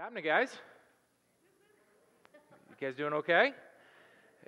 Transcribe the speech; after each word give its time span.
happening, 0.00 0.24
guys? 0.24 0.48
You 2.70 2.86
guys 2.86 2.96
doing 2.96 3.12
okay? 3.12 3.52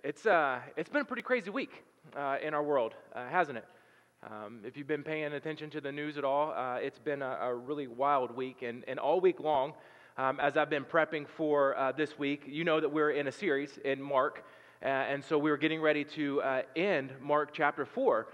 It's, 0.02 0.24
uh, 0.24 0.60
it's 0.78 0.88
been 0.88 1.02
a 1.02 1.04
pretty 1.04 1.20
crazy 1.20 1.50
week 1.50 1.84
uh, 2.16 2.38
in 2.42 2.54
our 2.54 2.62
world, 2.62 2.94
uh, 3.14 3.28
hasn't 3.28 3.58
it? 3.58 3.66
Um, 4.26 4.60
if 4.64 4.78
you've 4.78 4.86
been 4.86 5.02
paying 5.02 5.30
attention 5.34 5.68
to 5.68 5.82
the 5.82 5.92
news 5.92 6.16
at 6.16 6.24
all, 6.24 6.54
uh, 6.56 6.76
it's 6.76 6.98
been 6.98 7.20
a, 7.20 7.36
a, 7.42 7.54
really 7.54 7.86
wild 7.86 8.34
week. 8.34 8.62
And, 8.62 8.82
and 8.88 8.98
all 8.98 9.20
week 9.20 9.40
long, 9.40 9.74
um, 10.16 10.40
as 10.40 10.56
I've 10.56 10.70
been 10.70 10.86
prepping 10.86 11.28
for 11.28 11.76
uh, 11.76 11.92
this 11.92 12.18
week, 12.18 12.44
you 12.46 12.64
know 12.64 12.80
that 12.80 12.90
we're 12.90 13.10
in 13.10 13.26
a 13.26 13.32
series 13.32 13.78
in 13.84 14.00
Mark. 14.00 14.46
Uh, 14.82 14.86
and 14.86 15.22
so 15.22 15.36
we 15.36 15.50
were 15.50 15.58
getting 15.58 15.82
ready 15.82 16.04
to 16.16 16.40
end 16.76 17.12
Mark 17.20 17.50
chapter 17.52 17.84
4 17.84 18.26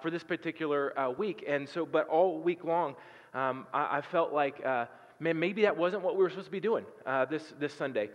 for 0.00 0.10
this 0.10 0.24
particular 0.24 0.94
week. 1.18 1.44
And 1.46 1.68
so, 1.68 1.84
but 1.84 2.08
all 2.08 2.40
week 2.40 2.64
long, 2.64 2.96
um, 3.34 3.66
I, 3.74 3.98
I, 3.98 4.00
felt 4.00 4.32
like 4.32 4.62
man, 5.22 5.38
maybe 5.38 5.62
that 5.62 5.76
wasn't 5.76 6.02
what 6.02 6.16
we 6.16 6.22
were 6.22 6.30
supposed 6.30 6.48
to 6.48 6.52
be 6.52 6.60
doing 6.60 6.84
uh, 7.06 7.24
this, 7.24 7.54
this 7.58 7.72
Sunday. 7.72 8.10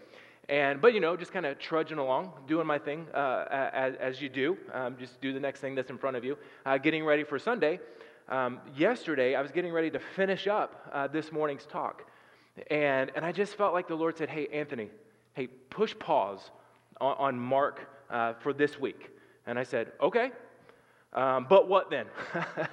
And, 0.50 0.82
but, 0.82 0.94
you 0.94 1.00
know, 1.00 1.18
just 1.18 1.32
kind 1.34 1.46
of 1.46 1.60
trudging 1.60 1.98
along, 1.98 2.32
doing 2.48 2.68
my 2.68 2.78
thing 2.78 3.08
uh, 3.14 3.46
as, 3.50 3.96
as, 3.96 4.22
you 4.22 4.30
do. 4.30 4.58
Um, 4.74 4.96
just 4.98 5.20
do 5.20 5.34
the 5.34 5.40
next 5.40 5.60
thing 5.60 5.76
that's 5.76 5.90
in 5.90 5.98
front 5.98 6.16
of 6.16 6.24
you. 6.24 6.38
Uh, 6.66 6.78
getting 6.78 7.04
ready 7.04 7.24
for 7.24 7.38
Sunday. 7.38 7.80
Um, 8.30 8.60
yesterday, 8.76 9.36
I 9.36 9.42
was 9.42 9.52
getting 9.52 9.74
ready 9.74 9.90
to 9.92 10.00
finish 10.00 10.48
up 10.48 10.90
uh, 10.94 11.08
this 11.08 11.32
morning's 11.32 11.66
talk. 11.66 12.10
And, 12.70 13.12
and 13.16 13.26
I 13.26 13.32
just 13.32 13.56
felt 13.56 13.74
like 13.74 13.88
the 13.88 13.96
Lord 13.96 14.18
said, 14.18 14.30
hey, 14.30 14.48
Anthony, 14.48 14.90
hey, 15.34 15.48
push 15.48 15.94
pause 15.98 16.52
on, 17.02 17.16
on 17.18 17.40
Mark 17.40 17.90
uh, 18.10 18.34
for 18.40 18.54
this 18.54 18.80
week. 18.80 19.10
And 19.46 19.60
I 19.60 19.64
said, 19.64 19.92
okay, 20.02 20.32
um, 21.14 21.46
but 21.50 21.68
what 21.68 21.90
then? 21.90 22.06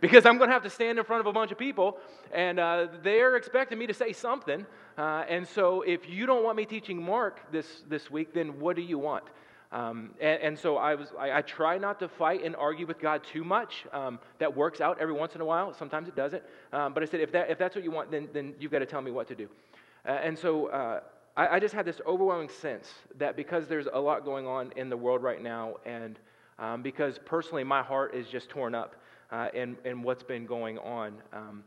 because 0.00 0.26
I'm 0.26 0.38
going 0.38 0.48
to 0.48 0.54
have 0.54 0.62
to 0.62 0.70
stand 0.70 0.98
in 0.98 1.04
front 1.04 1.20
of 1.20 1.26
a 1.26 1.32
bunch 1.32 1.52
of 1.52 1.58
people, 1.58 1.98
and 2.32 2.58
uh, 2.58 2.88
they're 3.02 3.36
expecting 3.36 3.78
me 3.78 3.86
to 3.86 3.94
say 3.94 4.12
something. 4.12 4.66
Uh, 4.98 5.24
and 5.28 5.46
so, 5.46 5.82
if 5.82 6.08
you 6.08 6.26
don't 6.26 6.44
want 6.44 6.56
me 6.56 6.64
teaching 6.64 7.02
Mark 7.02 7.50
this, 7.52 7.82
this 7.88 8.10
week, 8.10 8.34
then 8.34 8.60
what 8.60 8.76
do 8.76 8.82
you 8.82 8.98
want? 8.98 9.24
Um, 9.72 10.10
and, 10.20 10.42
and, 10.42 10.58
so 10.58 10.78
I, 10.78 10.96
was, 10.96 11.12
I, 11.16 11.38
I, 11.38 11.42
try 11.42 11.78
not 11.78 12.00
to 12.00 12.08
fight 12.08 12.44
and 12.44 12.56
argue 12.56 12.88
with 12.88 12.98
God 12.98 13.22
too 13.22 13.44
much. 13.44 13.86
Um, 13.92 14.18
that 14.40 14.56
works 14.56 14.80
out 14.80 14.98
every 15.00 15.14
once 15.14 15.36
in 15.36 15.40
a 15.40 15.44
while. 15.44 15.72
Sometimes 15.72 16.08
it 16.08 16.16
doesn't. 16.16 16.42
Um, 16.72 16.92
but 16.92 17.04
I 17.04 17.06
said, 17.06 17.20
if, 17.20 17.30
that, 17.30 17.50
if 17.50 17.58
that's 17.58 17.76
what 17.76 17.84
you 17.84 17.92
want, 17.92 18.10
then, 18.10 18.28
then 18.32 18.54
you've 18.58 18.72
got 18.72 18.80
to 18.80 18.86
tell 18.86 19.00
me 19.00 19.12
what 19.12 19.28
to 19.28 19.36
do. 19.36 19.48
Uh, 20.04 20.10
and 20.10 20.36
so 20.36 20.66
uh, 20.66 21.00
I, 21.36 21.56
I, 21.56 21.60
just 21.60 21.72
had 21.72 21.86
this 21.86 22.00
overwhelming 22.04 22.48
sense 22.48 22.90
that 23.18 23.36
because 23.36 23.68
there's 23.68 23.86
a 23.92 24.00
lot 24.00 24.24
going 24.24 24.46
on 24.46 24.72
in 24.74 24.88
the 24.88 24.96
world 24.96 25.22
right 25.22 25.40
now, 25.40 25.74
and 25.86 26.18
um, 26.58 26.82
because 26.82 27.20
personally 27.24 27.62
my 27.62 27.82
heart 27.82 28.14
is 28.14 28.26
just 28.26 28.48
torn 28.48 28.74
up 28.74 28.96
uh, 29.30 29.48
in, 29.54 29.76
in 29.84 30.02
what's 30.02 30.22
been 30.22 30.46
going 30.46 30.78
on. 30.78 31.14
Um, 31.32 31.64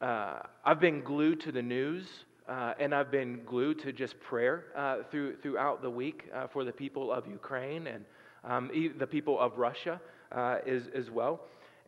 uh, 0.00 0.40
I've 0.64 0.80
been 0.80 1.02
glued 1.02 1.40
to 1.42 1.52
the 1.52 1.62
news. 1.62 2.06
Uh, 2.48 2.74
and 2.80 2.92
I've 2.92 3.12
been 3.12 3.42
glued 3.46 3.78
to 3.82 3.92
just 3.92 4.18
prayer 4.18 4.64
uh, 4.74 5.04
through, 5.08 5.36
throughout 5.36 5.82
the 5.82 5.90
week 5.90 6.24
uh, 6.34 6.48
for 6.48 6.64
the 6.64 6.72
people 6.72 7.12
of 7.12 7.24
Ukraine 7.28 7.86
and 7.86 8.04
um, 8.42 8.70
the 8.98 9.06
people 9.06 9.38
of 9.38 9.56
Russia 9.56 10.00
uh, 10.32 10.58
as, 10.66 10.88
as 10.92 11.10
well. 11.10 11.42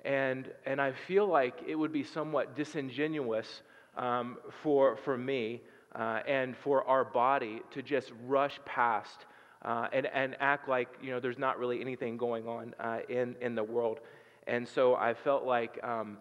And, 0.04 0.48
and 0.64 0.80
I 0.80 0.92
feel 1.08 1.26
like 1.26 1.54
it 1.66 1.74
would 1.74 1.92
be 1.92 2.04
somewhat 2.04 2.54
disingenuous 2.54 3.62
um, 3.96 4.38
for, 4.62 4.98
for 5.04 5.18
me 5.18 5.62
uh, 5.96 6.20
and 6.28 6.56
for 6.62 6.84
our 6.84 7.04
body 7.04 7.62
to 7.72 7.82
just 7.82 8.12
rush 8.26 8.60
past 8.64 9.26
uh, 9.64 9.88
and, 9.92 10.06
and 10.06 10.36
act 10.38 10.68
like 10.68 10.88
you 11.02 11.10
know, 11.10 11.18
there's 11.18 11.38
not 11.38 11.58
really 11.58 11.80
anything 11.80 12.16
going 12.16 12.46
on 12.46 12.72
in, 13.08 13.34
in 13.40 13.56
the 13.56 13.64
world. 13.64 13.98
And 14.46 14.66
so 14.66 14.94
I 14.96 15.14
felt 15.14 15.44
like 15.44 15.78
um, 15.84 16.18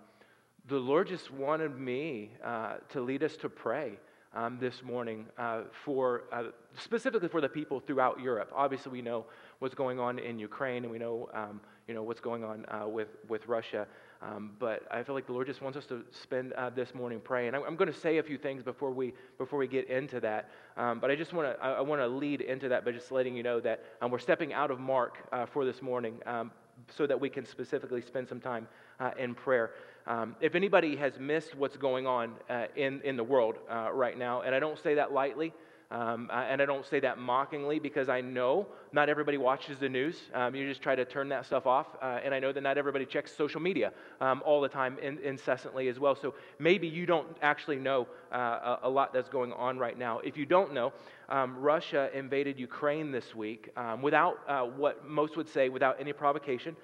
the 0.68 0.78
Lord 0.78 1.08
just 1.08 1.32
wanted 1.32 1.78
me 1.78 2.32
uh, 2.44 2.76
to 2.90 3.02
lead 3.02 3.24
us 3.24 3.36
to 3.38 3.50
pray 3.50 3.98
um, 4.34 4.58
this 4.60 4.82
morning 4.84 5.26
uh, 5.38 5.62
for 5.84 6.24
uh, 6.32 6.44
specifically 6.78 7.28
for 7.28 7.42
the 7.42 7.50
people 7.50 7.80
throughout 7.80 8.20
Europe. 8.20 8.52
Obviously, 8.56 8.92
we 8.92 9.02
know 9.02 9.26
what's 9.60 9.76
going 9.76 10.00
on 10.00 10.20
in 10.20 10.40
Ukraine, 10.40 10.84
and 10.84 10.92
we 10.92 11.00
know 11.00 11.30
um, 11.34 11.60
you 11.88 11.94
know 11.94 12.04
what's 12.04 12.22
going 12.22 12.44
on 12.44 12.66
uh, 12.70 12.88
with 12.88 13.10
with 13.28 13.48
Russia. 13.48 13.88
Um, 14.22 14.52
but 14.60 14.84
I 14.92 15.02
feel 15.02 15.16
like 15.16 15.26
the 15.26 15.34
Lord 15.34 15.48
just 15.48 15.62
wants 15.64 15.78
us 15.78 15.88
to 15.88 16.04
spend 16.12 16.54
uh, 16.54 16.70
this 16.70 16.94
morning 16.94 17.20
praying. 17.20 17.56
I'm, 17.56 17.64
I'm 17.64 17.76
going 17.76 17.92
to 17.92 18.00
say 18.00 18.20
a 18.20 18.24
few 18.24 18.38
things 18.38 18.62
before 18.64 18.92
we 18.92 19.14
before 19.38 19.58
we 19.60 19.68
get 19.68 19.90
into 19.90 20.20
that. 20.20 20.50
Um, 20.78 21.00
but 21.00 21.10
I 21.10 21.16
just 21.16 21.34
want 21.34 21.48
to 21.48 21.64
I, 21.64 21.74
I 21.74 21.82
want 21.82 22.02
to 22.02 22.08
lead 22.08 22.42
into 22.42 22.70
that 22.70 22.86
by 22.86 22.92
just 22.92 23.12
letting 23.12 23.36
you 23.36 23.44
know 23.44 23.60
that 23.60 23.84
um, 24.02 24.12
we're 24.12 24.20
stepping 24.20 24.54
out 24.54 24.72
of 24.72 24.80
Mark 24.80 25.18
uh, 25.32 25.46
for 25.46 25.66
this 25.66 25.82
morning 25.82 26.20
um, 26.26 26.52
so 26.90 27.08
that 27.08 27.20
we 27.20 27.30
can 27.30 27.46
specifically 27.46 28.02
spend 28.02 28.28
some 28.28 28.40
time 28.40 28.68
uh, 29.00 29.12
in 29.18 29.34
prayer. 29.36 29.72
Um, 30.08 30.36
if 30.42 30.56
anybody 30.56 30.96
has 30.96 31.20
missed 31.20 31.56
what's 31.56 31.78
going 31.78 32.08
on 32.08 32.34
uh, 32.50 32.66
in, 32.76 33.02
in 33.02 33.16
the 33.16 33.24
world 33.24 33.56
uh, 33.70 33.92
right 33.92 34.18
now, 34.18 34.42
and 34.42 34.56
I 34.56 34.60
don't 34.60 34.80
say 34.80 34.96
that 34.96 35.12
lightly, 35.12 35.54
um, 35.92 36.30
and 36.32 36.62
I 36.62 36.66
don't 36.66 36.86
say 36.86 37.02
that 37.02 37.18
mockingly 37.18 37.78
because 37.78 38.08
I 38.08 38.22
know 38.22 38.66
not 38.94 39.10
everybody 39.10 39.38
watches 39.38 39.78
the 39.78 39.90
news. 39.90 40.16
Um, 40.34 40.56
you 40.56 40.68
just 40.68 40.82
try 40.82 40.96
to 40.96 41.04
turn 41.04 41.28
that 41.30 41.46
stuff 41.46 41.68
off. 41.68 41.88
Uh, 42.02 42.20
and 42.24 42.34
I 42.34 42.40
know 42.40 42.54
that 42.54 42.62
not 42.62 42.78
everybody 42.78 43.06
checks 43.06 43.36
social 43.36 43.60
media 43.60 43.92
um, 44.22 44.42
all 44.46 44.62
the 44.62 44.70
time 44.70 44.98
in, 45.02 45.20
incessantly 45.20 45.90
as 45.90 46.00
well. 46.00 46.16
So 46.16 46.34
maybe 46.60 46.88
you 46.88 47.06
don't 47.06 47.28
actually 47.42 47.76
know 47.76 48.08
uh, 48.32 48.38
a, 48.38 48.80
a, 48.84 48.90
lot 48.90 49.14
that's 49.14 49.28
going 49.28 49.52
on 49.52 49.78
right 49.78 49.98
now. 49.98 50.20
If 50.20 50.38
you 50.38 50.46
don't 50.46 50.74
know, 50.74 50.94
um, 51.28 51.58
Russia 51.58 52.10
invaded 52.14 52.58
Ukraine 52.58 53.12
this 53.12 53.36
week 53.36 53.70
um, 53.76 54.02
without 54.02 54.40
uh, 54.48 54.62
what 54.62 55.06
most 55.06 55.36
would 55.36 55.50
say 55.50 55.68
without 55.68 55.98
any 56.00 56.14
provocation. 56.14 56.76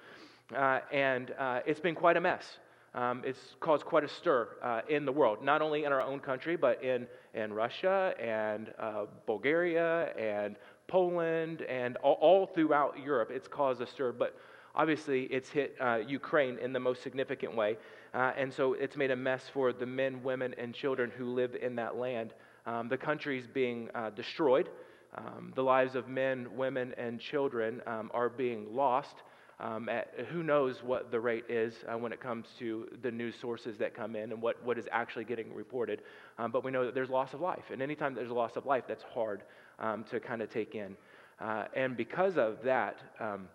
Uh, 0.54 0.80
and 0.92 1.32
uh, 1.38 1.60
it's 1.66 1.80
been 1.80 1.94
quite 1.94 2.18
a 2.18 2.20
mess. 2.20 2.58
Um, 2.94 3.22
it's 3.24 3.56
caused 3.60 3.84
quite 3.84 4.04
a 4.04 4.08
stir 4.08 4.48
uh, 4.62 4.80
in 4.88 5.04
the 5.04 5.12
world, 5.12 5.42
not 5.42 5.62
only 5.62 5.84
in 5.84 5.92
our 5.92 6.00
own 6.00 6.20
country, 6.20 6.56
but 6.56 6.82
in, 6.82 7.06
in 7.34 7.52
Russia 7.52 8.14
and 8.18 8.72
uh, 8.78 9.04
Bulgaria 9.26 10.12
and 10.18 10.56
Poland 10.86 11.62
and 11.62 11.96
all, 11.98 12.18
all, 12.20 12.46
throughout 12.46 12.98
Europe. 12.98 13.30
It's 13.30 13.46
caused 13.46 13.82
a 13.82 13.86
stir, 13.86 14.12
but 14.12 14.34
obviously 14.74 15.24
it's 15.24 15.50
hit 15.50 15.76
uh, 15.80 15.98
Ukraine 16.06 16.58
in 16.58 16.72
the 16.72 16.80
most 16.80 17.02
significant 17.02 17.54
way. 17.54 17.76
Uh, 18.14 18.32
and 18.36 18.52
so 18.52 18.72
it's 18.72 18.96
made 18.96 19.10
a 19.10 19.16
mess 19.16 19.44
for 19.52 19.72
the 19.72 19.86
men, 19.86 20.22
women, 20.22 20.54
and 20.56 20.74
children 20.74 21.12
who 21.16 21.34
live 21.34 21.54
in 21.54 21.76
that 21.76 21.96
land. 21.96 22.32
Um, 22.64 22.88
the 22.88 22.96
country's 22.96 23.46
being 23.46 23.90
uh, 23.94 24.10
destroyed. 24.10 24.70
Um, 25.14 25.52
the 25.54 25.62
lives 25.62 25.94
of 25.94 26.08
men, 26.08 26.48
women, 26.56 26.94
and 26.96 27.20
children 27.20 27.82
um, 27.86 28.10
are 28.14 28.28
being 28.28 28.74
lost. 28.74 29.16
Um, 29.60 29.88
at, 29.88 30.14
who 30.30 30.44
knows 30.44 30.76
what 30.84 31.10
the 31.10 31.18
rate 31.18 31.46
is 31.48 31.74
uh, 31.92 31.98
when 31.98 32.12
it 32.12 32.20
comes 32.20 32.46
to 32.60 32.86
the 33.02 33.10
news 33.10 33.34
sources 33.40 33.76
that 33.78 33.92
come 33.92 34.14
in 34.14 34.30
and 34.30 34.40
what, 34.40 34.64
what 34.64 34.78
is 34.78 34.86
actually 34.92 35.24
getting 35.24 35.52
reported. 35.52 36.02
Um, 36.38 36.52
but 36.52 36.62
we 36.62 36.70
know 36.70 36.84
that 36.84 36.94
there's 36.94 37.10
loss 37.10 37.34
of 37.34 37.40
life. 37.40 37.64
And 37.72 37.82
anytime 37.82 38.14
there's 38.14 38.30
a 38.30 38.34
loss 38.34 38.52
of 38.54 38.66
life, 38.66 38.84
that's 38.86 39.02
hard 39.02 39.42
um, 39.80 40.04
to 40.10 40.20
kind 40.20 40.42
of 40.42 40.50
take 40.50 40.76
in. 40.76 40.96
Uh, 41.40 41.64
and 41.74 41.96
because 41.96 42.36
of 42.36 42.62
that, 42.62 42.98
um, 43.18 43.48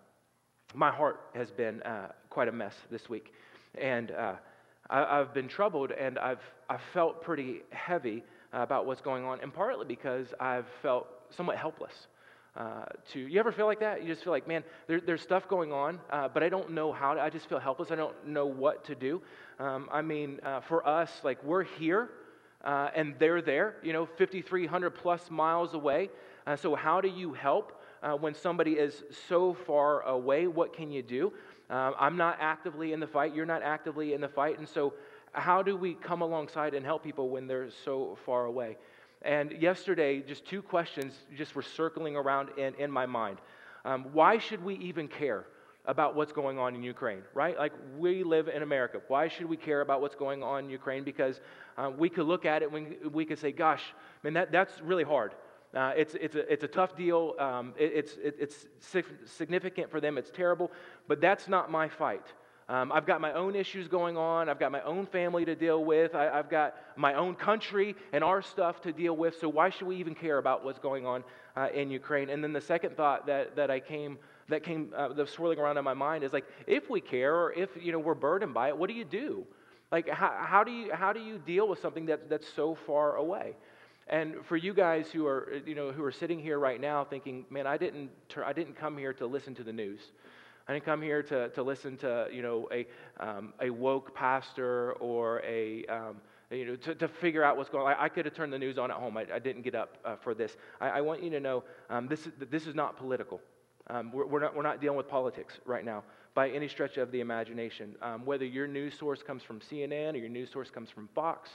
my 0.74 0.90
heart 0.90 1.20
has 1.34 1.50
been 1.50 1.82
uh, 1.82 2.08
quite 2.28 2.48
a 2.48 2.52
mess 2.52 2.74
this 2.90 3.08
week. 3.08 3.32
And 3.80 4.10
uh, 4.10 4.34
I, 4.90 5.18
have 5.18 5.32
been 5.32 5.48
troubled 5.48 5.90
and 5.90 6.18
I've, 6.18 6.42
I've 6.68 6.82
felt 6.92 7.22
pretty 7.22 7.62
heavy 7.70 8.24
about 8.52 8.86
what's 8.86 9.00
going 9.00 9.24
on, 9.24 9.40
and 9.40 9.52
partly 9.52 9.84
because 9.84 10.28
I've 10.38 10.66
felt 10.80 11.08
somewhat 11.36 11.56
helpless 11.56 12.06
uh, 12.56 12.84
to 13.12 13.18
you 13.18 13.40
ever 13.40 13.50
feel 13.50 13.66
like 13.66 13.80
that? 13.80 14.02
You 14.02 14.08
just 14.08 14.22
feel 14.22 14.32
like 14.32 14.46
man 14.46 14.62
there, 14.86 15.00
there's 15.00 15.22
stuff 15.22 15.48
going 15.48 15.72
on 15.72 15.98
uh, 16.10 16.28
but 16.28 16.42
i 16.42 16.48
don't 16.48 16.70
know 16.70 16.92
how 16.92 17.14
to, 17.14 17.20
i 17.20 17.28
just 17.28 17.48
feel 17.48 17.58
helpless. 17.58 17.90
I 17.90 17.96
don't 17.96 18.14
know 18.26 18.46
what 18.46 18.84
to 18.84 18.94
do. 18.94 19.22
Um, 19.58 19.88
i 19.92 20.02
mean 20.02 20.40
uh, 20.44 20.60
for 20.60 20.86
us 20.86 21.10
like 21.24 21.42
we're 21.42 21.64
here 21.64 22.10
uh, 22.64 22.90
and 22.94 23.14
they're 23.18 23.42
there 23.42 23.76
you 23.82 23.92
know 23.92 24.06
5300 24.06 24.90
plus 24.90 25.30
miles 25.30 25.74
away. 25.74 26.10
Uh, 26.46 26.54
so 26.56 26.74
how 26.74 27.00
do 27.00 27.08
you 27.08 27.32
help 27.32 27.80
uh, 28.02 28.12
when 28.12 28.34
somebody 28.34 28.72
is 28.72 29.02
so 29.28 29.54
far 29.54 30.02
away? 30.02 30.46
What 30.46 30.74
can 30.74 30.90
you 30.90 31.02
do? 31.02 31.32
I'm 31.70 32.16
not 32.16 32.36
actively 32.40 32.92
in 32.92 33.00
the 33.00 33.06
fight. 33.06 33.34
You're 33.34 33.46
not 33.46 33.62
actively 33.62 34.12
in 34.12 34.20
the 34.20 34.28
fight. 34.28 34.58
And 34.58 34.68
so 34.68 34.94
how 35.32 35.62
do 35.62 35.76
we 35.76 35.94
come 35.94 36.22
alongside 36.22 36.74
and 36.74 36.86
help 36.86 37.02
people 37.02 37.28
when 37.28 37.48
they're 37.48 37.70
so 37.84 38.16
far 38.24 38.44
away 38.44 38.76
and 39.24 39.52
yesterday, 39.60 40.20
just 40.20 40.44
two 40.44 40.62
questions 40.62 41.14
just 41.36 41.54
were 41.54 41.62
circling 41.62 42.16
around 42.16 42.50
in, 42.58 42.74
in 42.74 42.90
my 42.90 43.06
mind. 43.06 43.38
Um, 43.84 44.06
why 44.12 44.38
should 44.38 44.62
we 44.62 44.74
even 44.76 45.08
care 45.08 45.46
about 45.86 46.14
what's 46.14 46.32
going 46.32 46.58
on 46.58 46.74
in 46.74 46.82
Ukraine, 46.82 47.22
right? 47.34 47.58
Like, 47.58 47.72
we 47.98 48.24
live 48.24 48.48
in 48.48 48.62
America. 48.62 49.00
Why 49.08 49.28
should 49.28 49.46
we 49.46 49.56
care 49.56 49.82
about 49.82 50.00
what's 50.00 50.14
going 50.14 50.42
on 50.42 50.64
in 50.64 50.70
Ukraine? 50.70 51.04
Because 51.04 51.40
uh, 51.76 51.90
we 51.96 52.08
could 52.08 52.26
look 52.26 52.46
at 52.46 52.62
it 52.62 52.72
when 52.72 52.96
we 53.12 53.24
could 53.24 53.38
say, 53.38 53.52
gosh, 53.52 53.82
man, 54.22 54.32
that, 54.34 54.50
that's 54.50 54.80
really 54.80 55.04
hard. 55.04 55.34
Uh, 55.74 55.92
it's, 55.96 56.14
it's, 56.14 56.36
a, 56.36 56.52
it's 56.52 56.64
a 56.64 56.68
tough 56.68 56.96
deal. 56.96 57.34
Um, 57.38 57.74
it, 57.76 57.92
it's, 57.94 58.12
it, 58.14 58.36
it's 58.38 58.66
significant 59.26 59.90
for 59.90 60.00
them. 60.00 60.16
It's 60.16 60.30
terrible. 60.30 60.70
But 61.08 61.20
that's 61.20 61.48
not 61.48 61.70
my 61.70 61.88
fight. 61.88 62.32
Um, 62.68 62.92
I've 62.92 63.04
got 63.04 63.20
my 63.20 63.32
own 63.34 63.54
issues 63.54 63.88
going 63.88 64.16
on. 64.16 64.48
I've 64.48 64.58
got 64.58 64.72
my 64.72 64.80
own 64.82 65.06
family 65.06 65.44
to 65.44 65.54
deal 65.54 65.84
with. 65.84 66.14
I, 66.14 66.36
have 66.36 66.48
got 66.48 66.74
my 66.96 67.14
own 67.14 67.34
country 67.34 67.94
and 68.12 68.24
our 68.24 68.40
stuff 68.40 68.80
to 68.82 68.92
deal 68.92 69.16
with. 69.16 69.38
So 69.38 69.48
why 69.48 69.68
should 69.68 69.86
we 69.86 69.96
even 69.96 70.14
care 70.14 70.38
about 70.38 70.64
what's 70.64 70.78
going 70.78 71.04
on 71.04 71.24
uh, 71.56 71.68
in 71.74 71.90
Ukraine? 71.90 72.30
And 72.30 72.42
then 72.42 72.54
the 72.54 72.60
second 72.60 72.96
thought 72.96 73.26
that, 73.26 73.56
that 73.56 73.70
I 73.70 73.80
came 73.80 74.18
that 74.48 74.62
came 74.62 74.92
uh, 74.96 75.24
swirling 75.24 75.58
around 75.58 75.78
in 75.78 75.84
my 75.84 75.94
mind 75.94 76.22
is 76.22 76.32
like, 76.32 76.44
if 76.66 76.90
we 76.90 77.00
care 77.00 77.34
or 77.34 77.52
if 77.52 77.70
you 77.80 77.92
know 77.92 77.98
we're 77.98 78.14
burdened 78.14 78.52
by 78.52 78.68
it, 78.68 78.76
what 78.76 78.88
do 78.88 78.94
you 78.94 79.04
do? 79.04 79.46
Like, 79.90 80.08
how, 80.08 80.36
how, 80.38 80.64
do, 80.64 80.70
you, 80.70 80.92
how 80.92 81.12
do 81.12 81.20
you 81.20 81.38
deal 81.38 81.68
with 81.68 81.78
something 81.78 82.06
that, 82.06 82.28
that's 82.28 82.48
so 82.54 82.74
far 82.74 83.16
away? 83.16 83.54
And 84.08 84.44
for 84.44 84.56
you 84.56 84.74
guys 84.74 85.10
who 85.10 85.26
are, 85.26 85.62
you 85.64 85.74
know, 85.74 85.92
who 85.92 86.04
are 86.04 86.12
sitting 86.12 86.38
here 86.38 86.58
right 86.58 86.80
now 86.80 87.04
thinking, 87.04 87.46
man, 87.48 87.66
I 87.66 87.78
didn't, 87.78 88.10
I 88.44 88.52
didn't 88.52 88.74
come 88.74 88.98
here 88.98 89.14
to 89.14 89.26
listen 89.26 89.54
to 89.54 89.64
the 89.64 89.72
news. 89.72 90.00
I 90.66 90.72
didn't 90.72 90.86
come 90.86 91.02
here 91.02 91.22
to, 91.24 91.50
to 91.50 91.62
listen 91.62 91.96
to, 91.98 92.26
you 92.32 92.42
know, 92.42 92.68
a, 92.72 92.86
um, 93.20 93.52
a 93.60 93.68
woke 93.68 94.14
pastor 94.14 94.92
or 94.94 95.42
a, 95.44 95.84
um, 95.86 96.16
you 96.50 96.64
know, 96.64 96.76
to, 96.76 96.94
to 96.94 97.08
figure 97.08 97.44
out 97.44 97.56
what's 97.58 97.68
going 97.68 97.86
on. 97.86 97.92
I, 97.92 98.04
I, 98.04 98.08
could 98.08 98.24
have 98.24 98.34
turned 98.34 98.52
the 98.52 98.58
news 98.58 98.78
on 98.78 98.90
at 98.90 98.96
home. 98.96 99.16
I, 99.16 99.26
I 99.34 99.38
didn't 99.38 99.62
get 99.62 99.74
up 99.74 99.98
uh, 100.04 100.16
for 100.16 100.32
this. 100.34 100.56
I, 100.80 100.88
I, 100.88 101.00
want 101.02 101.22
you 101.22 101.28
to 101.30 101.40
know 101.40 101.64
um, 101.90 102.08
this, 102.08 102.26
is, 102.26 102.32
this 102.50 102.66
is 102.66 102.74
not 102.74 102.96
political. 102.96 103.42
Um, 103.88 104.10
we're, 104.10 104.26
we're, 104.26 104.40
not, 104.40 104.56
we're 104.56 104.62
not 104.62 104.80
dealing 104.80 104.96
with 104.96 105.08
politics 105.08 105.58
right 105.66 105.84
now 105.84 106.02
by 106.34 106.48
any 106.48 106.68
stretch 106.68 106.96
of 106.96 107.12
the 107.12 107.20
imagination. 107.20 107.94
Um, 108.00 108.24
whether 108.24 108.46
your 108.46 108.66
news 108.66 108.98
source 108.98 109.22
comes 109.22 109.42
from 109.42 109.60
CNN 109.60 110.14
or 110.14 110.18
your 110.18 110.30
news 110.30 110.50
source 110.50 110.70
comes 110.70 110.88
from 110.88 111.08
Fox, 111.14 111.50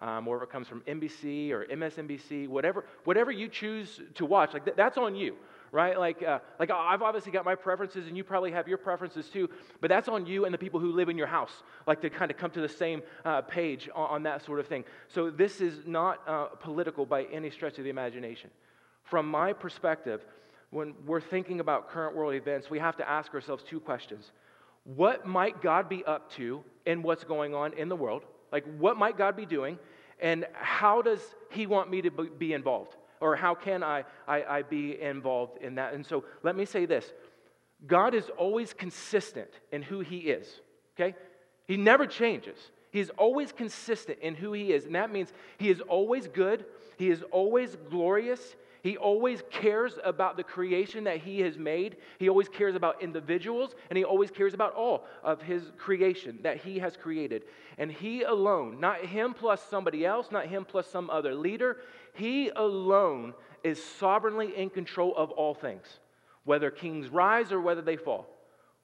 um, 0.00 0.26
or 0.26 0.38
if 0.38 0.42
it 0.42 0.50
comes 0.50 0.68
from 0.68 0.80
NBC 0.82 1.50
or 1.50 1.66
MSNBC, 1.66 2.48
whatever, 2.48 2.84
whatever 3.04 3.30
you 3.30 3.48
choose 3.48 4.00
to 4.14 4.24
watch, 4.24 4.54
like 4.54 4.64
th- 4.64 4.76
that's 4.76 4.98
on 4.98 5.14
you, 5.14 5.36
right? 5.74 5.98
Like, 5.98 6.22
uh, 6.22 6.38
like 6.60 6.70
I've 6.70 7.02
obviously 7.02 7.32
got 7.32 7.44
my 7.44 7.56
preferences, 7.56 8.06
and 8.06 8.16
you 8.16 8.22
probably 8.22 8.52
have 8.52 8.68
your 8.68 8.78
preferences 8.78 9.28
too. 9.28 9.50
But 9.80 9.90
that's 9.90 10.08
on 10.08 10.24
you 10.24 10.44
and 10.44 10.54
the 10.54 10.58
people 10.58 10.78
who 10.78 10.92
live 10.92 11.08
in 11.08 11.18
your 11.18 11.26
house, 11.26 11.50
like 11.86 12.00
to 12.02 12.10
kind 12.10 12.30
of 12.30 12.36
come 12.36 12.52
to 12.52 12.60
the 12.60 12.68
same 12.68 13.02
uh, 13.24 13.42
page 13.42 13.90
on, 13.92 14.10
on, 14.10 14.22
that 14.22 14.44
sort 14.44 14.60
of 14.60 14.68
thing. 14.68 14.84
So 15.08 15.30
this 15.30 15.60
is 15.60 15.80
not 15.84 16.20
uh, 16.28 16.46
political 16.60 17.04
by 17.04 17.24
any 17.24 17.50
stretch 17.50 17.76
of 17.78 17.84
the 17.84 17.90
imagination. 17.90 18.50
From 19.02 19.28
my 19.28 19.52
perspective, 19.52 20.24
when 20.70 20.94
we're 21.04 21.20
thinking 21.20 21.58
about 21.58 21.90
current 21.90 22.14
world 22.14 22.34
events, 22.34 22.70
we 22.70 22.78
have 22.78 22.96
to 22.98 23.08
ask 23.08 23.34
ourselves 23.34 23.64
two 23.68 23.80
questions. 23.80 24.30
What 24.84 25.26
might 25.26 25.60
God 25.60 25.88
be 25.88 26.04
up 26.04 26.30
to 26.34 26.62
in 26.86 27.02
what's 27.02 27.24
going 27.24 27.52
on 27.52 27.72
in 27.72 27.88
the 27.88 27.96
world? 27.96 28.22
Like, 28.52 28.64
what 28.78 28.96
might 28.96 29.18
God 29.18 29.34
be 29.34 29.44
doing? 29.44 29.78
And 30.20 30.46
how 30.52 31.02
does 31.02 31.20
He 31.50 31.66
want 31.66 31.90
me 31.90 32.02
to 32.02 32.10
be 32.10 32.52
involved? 32.52 32.94
Or 33.24 33.34
how 33.34 33.54
can 33.54 33.82
I, 33.82 34.04
I, 34.28 34.44
I 34.44 34.62
be 34.62 35.00
involved 35.00 35.56
in 35.62 35.76
that? 35.76 35.94
And 35.94 36.04
so 36.04 36.24
let 36.42 36.54
me 36.54 36.66
say 36.66 36.84
this 36.84 37.10
God 37.86 38.14
is 38.14 38.28
always 38.36 38.74
consistent 38.74 39.48
in 39.72 39.80
who 39.80 40.00
He 40.00 40.18
is, 40.18 40.46
okay? 40.94 41.16
He 41.66 41.78
never 41.78 42.06
changes. 42.06 42.58
He 42.90 43.00
is 43.00 43.08
always 43.16 43.50
consistent 43.50 44.18
in 44.20 44.34
who 44.34 44.52
He 44.52 44.74
is. 44.74 44.84
And 44.84 44.94
that 44.94 45.10
means 45.10 45.32
He 45.56 45.70
is 45.70 45.80
always 45.80 46.28
good, 46.28 46.66
He 46.98 47.08
is 47.08 47.24
always 47.32 47.78
glorious, 47.88 48.56
he 48.84 48.98
always 48.98 49.42
cares 49.50 49.94
about 50.04 50.36
the 50.36 50.44
creation 50.44 51.04
that 51.04 51.16
He 51.16 51.40
has 51.40 51.56
made. 51.56 51.96
He 52.18 52.28
always 52.28 52.50
cares 52.50 52.74
about 52.74 53.02
individuals, 53.02 53.74
and 53.88 53.96
He 53.96 54.04
always 54.04 54.30
cares 54.30 54.52
about 54.52 54.74
all 54.74 55.06
of 55.22 55.40
His 55.40 55.72
creation 55.78 56.38
that 56.42 56.58
He 56.58 56.78
has 56.80 56.94
created. 56.94 57.44
And 57.78 57.90
He 57.90 58.24
alone, 58.24 58.78
not 58.80 59.06
Him 59.06 59.32
plus 59.32 59.62
somebody 59.62 60.04
else, 60.04 60.30
not 60.30 60.48
Him 60.48 60.66
plus 60.66 60.86
some 60.86 61.08
other 61.08 61.34
leader, 61.34 61.78
He 62.14 62.50
alone 62.50 63.34
is 63.62 63.82
sovereignly 63.82 64.56
in 64.56 64.70
control 64.70 65.14
of 65.16 65.30
all 65.30 65.54
things, 65.54 65.86
whether 66.44 66.70
kings 66.70 67.08
rise 67.08 67.52
or 67.52 67.60
whether 67.60 67.82
they 67.82 67.96
fall. 67.96 68.26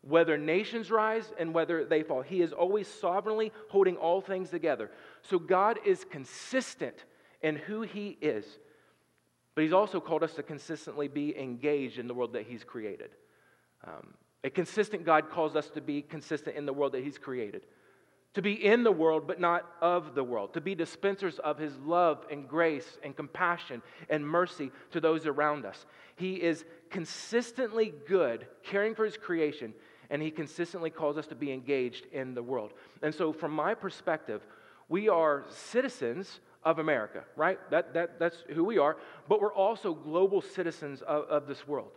Whether 0.03 0.39
nations 0.39 0.91
rise 0.91 1.31
and 1.39 1.53
whether 1.53 1.85
they 1.85 2.03
fall. 2.03 2.23
He 2.23 2.41
is 2.41 2.55
always 2.55 2.89
sovereignly 2.89 3.53
holding 3.69 3.97
all 3.97 4.23
things 4.23 4.49
together. 4.49 4.91
So 5.21 5.39
God 5.39 5.79
is 5.85 6.07
consistent 6.11 7.05
in 7.43 7.57
who 7.57 7.83
He 7.83 8.17
is. 8.23 8.47
But 9.55 9.65
he's 9.65 9.73
also 9.73 10.01
called 10.01 10.23
us 10.23 10.33
to 10.35 10.43
consistently 10.43 11.09
be 11.09 11.37
engaged 11.39 11.99
in 11.99 12.07
the 12.07 12.15
world 12.15 12.33
that 12.33 12.47
he's 12.47 12.65
created. 12.65 13.11
Um, 13.87 14.15
a 14.45 14.51
consistent 14.51 15.05
God 15.05 15.31
calls 15.31 15.57
us 15.57 15.69
to 15.71 15.81
be 15.81 16.03
consistent 16.03 16.57
in 16.57 16.67
the 16.67 16.73
world 16.73 16.93
that 16.93 17.05
he's 17.05 17.19
created. 17.19 17.67
To 18.35 18.43
be 18.43 18.53
in 18.53 18.85
the 18.85 18.93
world, 18.93 19.27
but 19.27 19.41
not 19.41 19.67
of 19.81 20.15
the 20.15 20.23
world. 20.23 20.55
To 20.55 20.61
be 20.61 20.75
dispensers 20.75 21.39
of 21.41 21.59
his 21.59 21.77
love 21.79 22.25
and 22.31 22.49
grace 22.49 22.99
and 23.03 23.17
compassion 23.17 23.83
and 24.09 24.27
mercy 24.27 24.71
to 24.93 25.01
those 25.01 25.27
around 25.27 25.67
us. 25.67 25.85
He 26.15 26.35
is 26.35 26.65
consistently 26.91 27.93
good, 28.07 28.47
caring 28.63 28.95
for 28.95 29.05
his 29.05 29.17
creation, 29.17 29.75
and 30.11 30.23
he 30.23 30.31
consistently 30.31 30.91
calls 30.91 31.17
us 31.17 31.27
to 31.29 31.35
be 31.35 31.53
engaged 31.53 32.07
in 32.13 32.35
the 32.35 32.43
world. 32.43 32.73
And 33.03 33.15
so, 33.15 33.33
from 33.33 33.53
my 33.53 33.75
perspective, 33.75 34.47
we 34.89 35.09
are 35.09 35.45
citizens 35.49 36.41
of 36.63 36.79
America, 36.79 37.25
right? 37.37 37.59
That, 37.71 37.95
that, 37.95 38.19
that's 38.19 38.45
who 38.53 38.65
we 38.65 38.79
are. 38.79 38.97
But 39.29 39.41
we're 39.41 39.55
also 39.55 39.95
global 39.95 40.43
citizens 40.43 41.01
of, 41.03 41.25
of 41.25 41.47
this 41.47 41.67
world. 41.67 41.93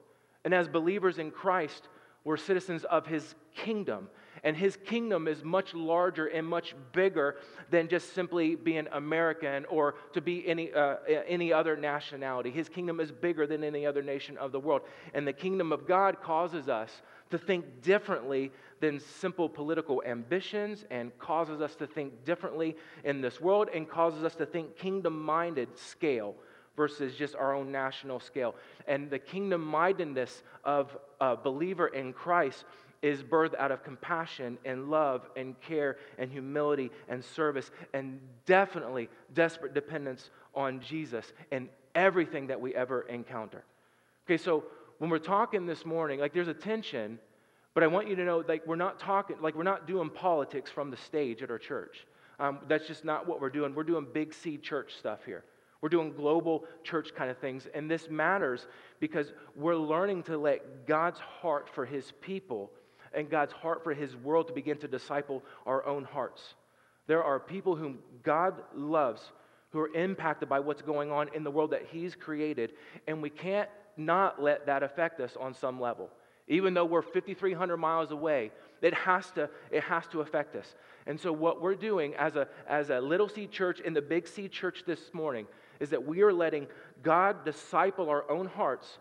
And 0.45 0.53
as 0.53 0.67
believers 0.67 1.17
in 1.17 1.31
Christ, 1.31 1.87
we're 2.23 2.37
citizens 2.37 2.85
of 2.85 3.05
his 3.05 3.35
kingdom. 3.55 4.09
And 4.43 4.57
his 4.57 4.77
kingdom 4.77 5.27
is 5.27 5.43
much 5.43 5.73
larger 5.73 6.27
and 6.27 6.47
much 6.47 6.75
bigger 6.91 7.37
than 7.69 7.87
just 7.87 8.13
simply 8.13 8.55
being 8.55 8.87
American 8.91 9.65
or 9.65 9.95
to 10.13 10.21
be 10.21 10.47
any, 10.47 10.73
uh, 10.73 10.95
any 11.27 11.53
other 11.53 11.77
nationality. 11.77 12.49
His 12.49 12.69
kingdom 12.69 12.99
is 12.99 13.11
bigger 13.11 13.45
than 13.45 13.63
any 13.63 13.85
other 13.85 14.01
nation 14.01 14.37
of 14.37 14.51
the 14.51 14.59
world. 14.59 14.81
And 15.13 15.27
the 15.27 15.33
kingdom 15.33 15.71
of 15.71 15.87
God 15.87 16.21
causes 16.21 16.67
us 16.67 17.01
to 17.29 17.37
think 17.37 17.81
differently 17.81 18.51
than 18.79 18.99
simple 18.99 19.47
political 19.47 20.03
ambitions 20.05 20.85
and 20.91 21.17
causes 21.17 21.61
us 21.61 21.75
to 21.75 21.87
think 21.87 22.25
differently 22.25 22.75
in 23.03 23.21
this 23.21 23.39
world 23.39 23.69
and 23.73 23.89
causes 23.89 24.23
us 24.23 24.35
to 24.35 24.45
think 24.45 24.75
kingdom 24.77 25.23
minded 25.23 25.77
scale 25.77 26.35
versus 26.75 27.15
just 27.15 27.35
our 27.35 27.53
own 27.53 27.71
national 27.71 28.19
scale. 28.19 28.55
And 28.87 29.09
the 29.09 29.19
kingdom 29.19 29.61
mindedness 29.61 30.43
of 30.63 30.97
a 31.21 31.35
believer 31.35 31.87
in 31.87 32.13
Christ 32.13 32.65
is 33.03 33.21
birthed 33.21 33.53
out 33.59 33.71
of 33.71 33.83
compassion 33.83 34.57
and 34.65 34.89
love 34.89 35.29
and 35.35 35.59
care 35.61 35.97
and 36.17 36.31
humility 36.31 36.89
and 37.09 37.23
service 37.23 37.69
and 37.93 38.19
definitely 38.45 39.09
desperate 39.35 39.73
dependence 39.73 40.31
on 40.55 40.79
Jesus 40.79 41.33
in 41.51 41.69
everything 41.93 42.47
that 42.47 42.59
we 42.59 42.73
ever 42.73 43.01
encounter. 43.01 43.65
Okay, 44.25 44.37
so 44.37 44.63
when 44.99 45.09
we're 45.09 45.19
talking 45.19 45.65
this 45.65 45.85
morning, 45.85 46.19
like 46.19 46.33
there's 46.33 46.47
a 46.47 46.53
tension, 46.53 47.19
but 47.73 47.83
I 47.83 47.87
want 47.87 48.07
you 48.07 48.15
to 48.15 48.23
know, 48.23 48.41
like 48.47 48.65
we're 48.65 48.77
not 48.77 48.99
talking, 48.99 49.35
like 49.41 49.53
we're 49.53 49.63
not 49.63 49.85
doing 49.85 50.09
politics 50.09 50.71
from 50.71 50.89
the 50.89 50.97
stage 50.97 51.43
at 51.43 51.51
our 51.51 51.59
church. 51.59 52.07
Um, 52.39 52.59
that's 52.69 52.87
just 52.87 53.03
not 53.03 53.27
what 53.27 53.41
we're 53.41 53.49
doing. 53.49 53.75
We're 53.75 53.83
doing 53.83 54.07
big 54.11 54.33
C 54.33 54.57
church 54.57 54.93
stuff 54.97 55.19
here. 55.25 55.43
We're 55.81 55.89
doing 55.89 56.13
global 56.13 56.63
church 56.83 57.13
kind 57.13 57.29
of 57.29 57.37
things. 57.39 57.67
And 57.73 57.91
this 57.91 58.09
matters 58.09 58.67
because 59.01 59.33
we're 59.57 59.75
learning 59.75 60.23
to 60.23 60.37
let 60.37 60.87
God's 60.87 61.19
heart 61.19 61.67
for 61.67 61.85
his 61.85 62.13
people 62.21 62.71
and 63.13 63.29
God's 63.29 63.53
heart 63.53 63.83
for 63.83 63.93
his 63.93 64.15
world 64.15 64.47
to 64.47 64.53
begin 64.53 64.77
to 64.77 64.87
disciple 64.87 65.43
our 65.65 65.85
own 65.85 66.03
hearts. 66.03 66.55
There 67.07 67.23
are 67.23 67.39
people 67.39 67.75
whom 67.75 67.99
God 68.23 68.55
loves 68.75 69.21
who 69.73 69.79
are 69.79 69.93
impacted 69.95 70.47
by 70.47 70.59
what's 70.59 70.83
going 70.83 71.11
on 71.11 71.29
in 71.33 71.43
the 71.43 71.51
world 71.51 71.71
that 71.71 71.87
he's 71.91 72.15
created, 72.15 72.73
and 73.07 73.21
we 73.21 73.29
can't 73.29 73.67
not 73.97 74.41
let 74.41 74.67
that 74.67 74.83
affect 74.83 75.19
us 75.19 75.35
on 75.39 75.53
some 75.53 75.81
level. 75.81 76.09
Even 76.47 76.73
though 76.73 76.85
we're 76.85 77.01
5,300 77.01 77.77
miles 77.77 78.11
away, 78.11 78.51
it 78.81 78.93
has, 78.93 79.31
to, 79.31 79.49
it 79.71 79.81
has 79.83 80.05
to 80.07 80.21
affect 80.21 80.55
us. 80.55 80.75
And 81.07 81.19
so, 81.19 81.31
what 81.31 81.61
we're 81.61 81.75
doing 81.75 82.13
as 82.15 82.35
a, 82.35 82.47
as 82.67 82.89
a 82.89 82.99
little 82.99 83.27
C 83.27 83.47
church 83.47 83.79
in 83.79 83.93
the 83.93 84.01
big 84.01 84.27
C 84.27 84.47
church 84.47 84.83
this 84.85 85.13
morning 85.13 85.47
is 85.79 85.89
that 85.89 86.05
we 86.05 86.21
are 86.21 86.33
letting 86.33 86.67
God 87.01 87.43
disciple 87.43 88.09
our 88.09 88.29
own 88.29 88.45
hearts, 88.45 88.99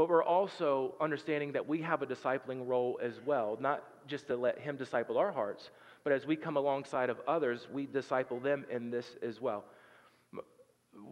but 0.00 0.08
we're 0.08 0.24
also 0.24 0.94
understanding 0.98 1.52
that 1.52 1.68
we 1.68 1.82
have 1.82 2.00
a 2.00 2.06
discipling 2.06 2.66
role 2.66 2.98
as 3.02 3.20
well, 3.26 3.58
not 3.60 3.84
just 4.06 4.28
to 4.28 4.34
let 4.34 4.58
Him 4.58 4.78
disciple 4.78 5.18
our 5.18 5.30
hearts, 5.30 5.68
but 6.04 6.10
as 6.14 6.24
we 6.24 6.36
come 6.36 6.56
alongside 6.56 7.10
of 7.10 7.20
others, 7.28 7.68
we 7.70 7.84
disciple 7.84 8.40
them 8.40 8.64
in 8.70 8.90
this 8.90 9.18
as 9.22 9.42
well 9.42 9.62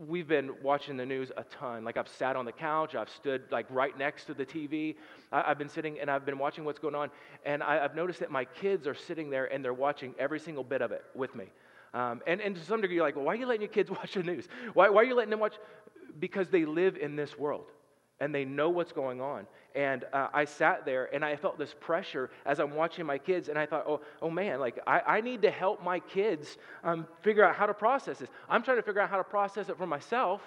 we've 0.06 0.26
been 0.26 0.50
watching 0.62 0.96
the 0.96 1.06
news 1.06 1.30
a 1.36 1.44
ton. 1.44 1.84
Like 1.84 1.96
I've 1.96 2.08
sat 2.08 2.34
on 2.34 2.44
the 2.44 2.52
couch, 2.52 2.94
I've 2.94 3.10
stood 3.10 3.42
like 3.50 3.66
right 3.70 3.96
next 3.96 4.24
to 4.24 4.34
the 4.34 4.44
TV. 4.44 4.96
I, 5.30 5.42
have 5.48 5.58
been 5.58 5.68
sitting 5.68 6.00
and 6.00 6.10
I've 6.10 6.26
been 6.26 6.38
watching 6.38 6.64
what's 6.64 6.80
going 6.80 6.94
on, 6.94 7.10
and 7.44 7.62
I, 7.62 7.76
have 7.76 7.94
noticed 7.94 8.20
that 8.20 8.30
my 8.30 8.44
kids 8.44 8.86
are 8.86 8.94
sitting 8.94 9.30
there 9.30 9.52
and 9.52 9.64
they're 9.64 9.72
watching 9.74 10.14
every 10.18 10.40
single 10.40 10.64
bit 10.64 10.82
of 10.82 10.92
it 10.92 11.04
with 11.14 11.34
me. 11.34 11.44
Um, 11.94 12.22
and, 12.26 12.40
and 12.40 12.56
to 12.56 12.64
some 12.64 12.80
degree, 12.80 12.96
you're 12.96 13.04
like, 13.04 13.16
why 13.16 13.34
are 13.34 13.36
you 13.36 13.46
letting 13.46 13.62
your 13.62 13.70
kids 13.70 13.90
watch 13.98 14.14
the 14.14 14.22
news? 14.22 14.48
Why, 14.72 14.88
why 14.88 15.02
are 15.02 15.04
you 15.04 15.14
letting 15.14 15.30
them 15.30 15.40
watch? 15.40 15.54
Because 16.18 16.48
they 16.48 16.64
live 16.64 16.96
in 16.96 17.14
this 17.14 17.38
world 17.38 17.66
and 18.20 18.34
they 18.34 18.44
know 18.44 18.68
what's 18.68 18.92
going 18.92 19.20
on. 19.20 19.46
And 19.74 20.04
uh, 20.12 20.28
I 20.32 20.44
sat 20.44 20.84
there 20.84 21.14
and 21.14 21.24
I 21.24 21.36
felt 21.36 21.58
this 21.58 21.74
pressure 21.78 22.30
as 22.44 22.58
I'm 22.58 22.74
watching 22.74 23.06
my 23.06 23.18
kids, 23.18 23.48
and 23.48 23.58
I 23.58 23.66
thought, 23.66 23.84
oh, 23.86 24.00
oh 24.20 24.30
man, 24.30 24.60
like 24.60 24.78
I, 24.86 25.00
I 25.00 25.20
need 25.20 25.42
to 25.42 25.50
help 25.50 25.84
my 25.84 26.00
kids 26.00 26.58
um, 26.82 27.06
figure 27.22 27.44
out 27.44 27.54
how 27.54 27.66
to 27.66 27.74
process 27.74 28.18
this. 28.18 28.28
I'm 28.48 28.62
trying 28.62 28.78
to 28.78 28.82
figure 28.82 29.00
out 29.00 29.10
how 29.10 29.18
to 29.18 29.24
process 29.24 29.68
it 29.68 29.76
for 29.76 29.86
myself. 29.86 30.40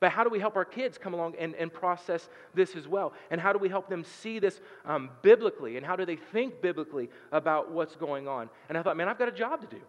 But 0.00 0.10
how 0.10 0.24
do 0.24 0.28
we 0.28 0.40
help 0.40 0.56
our 0.56 0.64
kids 0.64 0.98
come 0.98 1.14
along 1.14 1.36
and, 1.38 1.54
and 1.54 1.72
process 1.72 2.28
this 2.52 2.74
as 2.76 2.86
well? 2.86 3.14
And 3.30 3.40
how 3.40 3.52
do 3.52 3.58
we 3.58 3.68
help 3.68 3.88
them 3.88 4.04
see 4.04 4.38
this 4.38 4.60
um, 4.84 5.08
biblically? 5.22 5.76
And 5.76 5.86
how 5.86 5.96
do 5.96 6.04
they 6.04 6.16
think 6.16 6.60
biblically 6.60 7.08
about 7.32 7.70
what's 7.70 7.94
going 7.96 8.28
on? 8.28 8.50
And 8.68 8.76
I 8.76 8.82
thought, 8.82 8.96
man, 8.96 9.08
I've 9.08 9.18
got 9.18 9.28
a 9.28 9.32
job 9.32 9.60
to 9.62 9.66
do. 9.66 9.80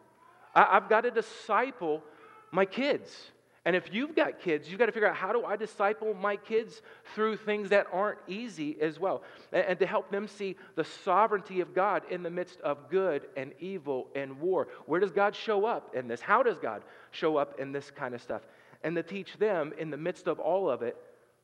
I, 0.53 0.77
I've 0.77 0.87
got 0.89 1.01
to 1.01 1.11
disciple 1.11 2.03
my 2.51 2.65
kids. 2.65 3.31
And 3.65 3.75
if 3.75 3.91
you've 3.91 4.15
got 4.15 4.39
kids, 4.39 4.69
you've 4.69 4.77
got 4.77 4.85
to 4.85 4.91
figure 4.91 5.09
out 5.09 5.15
how 5.15 5.33
do 5.33 5.43
I 5.43 5.55
disciple 5.55 6.13
my 6.13 6.35
kids 6.35 6.83
through 7.15 7.37
things 7.37 7.69
that 7.69 7.87
aren't 7.91 8.19
easy 8.27 8.77
as 8.79 8.99
well. 8.99 9.23
And, 9.51 9.65
and, 9.65 9.79
to 9.79 9.87
help 9.87 10.11
them 10.11 10.27
see 10.27 10.55
the 10.75 10.83
sovereignty 10.83 11.61
of 11.61 11.73
God 11.73 12.03
in 12.11 12.21
the 12.21 12.29
midst 12.29 12.61
of 12.61 12.89
good 12.91 13.23
and 13.35 13.53
evil 13.59 14.07
and 14.15 14.39
war. 14.39 14.67
Where 14.85 14.99
does 14.99 15.11
God 15.11 15.35
show 15.35 15.65
up 15.65 15.95
in 15.95 16.07
this? 16.07 16.21
How 16.21 16.43
does 16.43 16.59
God 16.59 16.83
show 17.09 17.37
up 17.37 17.59
in 17.59 17.71
this 17.71 17.89
kind 17.89 18.13
of 18.13 18.21
stuff? 18.21 18.43
And 18.83 18.95
to 18.97 19.03
teach 19.03 19.35
them 19.37 19.73
in 19.79 19.89
the 19.89 19.97
midst 19.97 20.27
of 20.27 20.39
all 20.39 20.69
of 20.69 20.83
it 20.83 20.95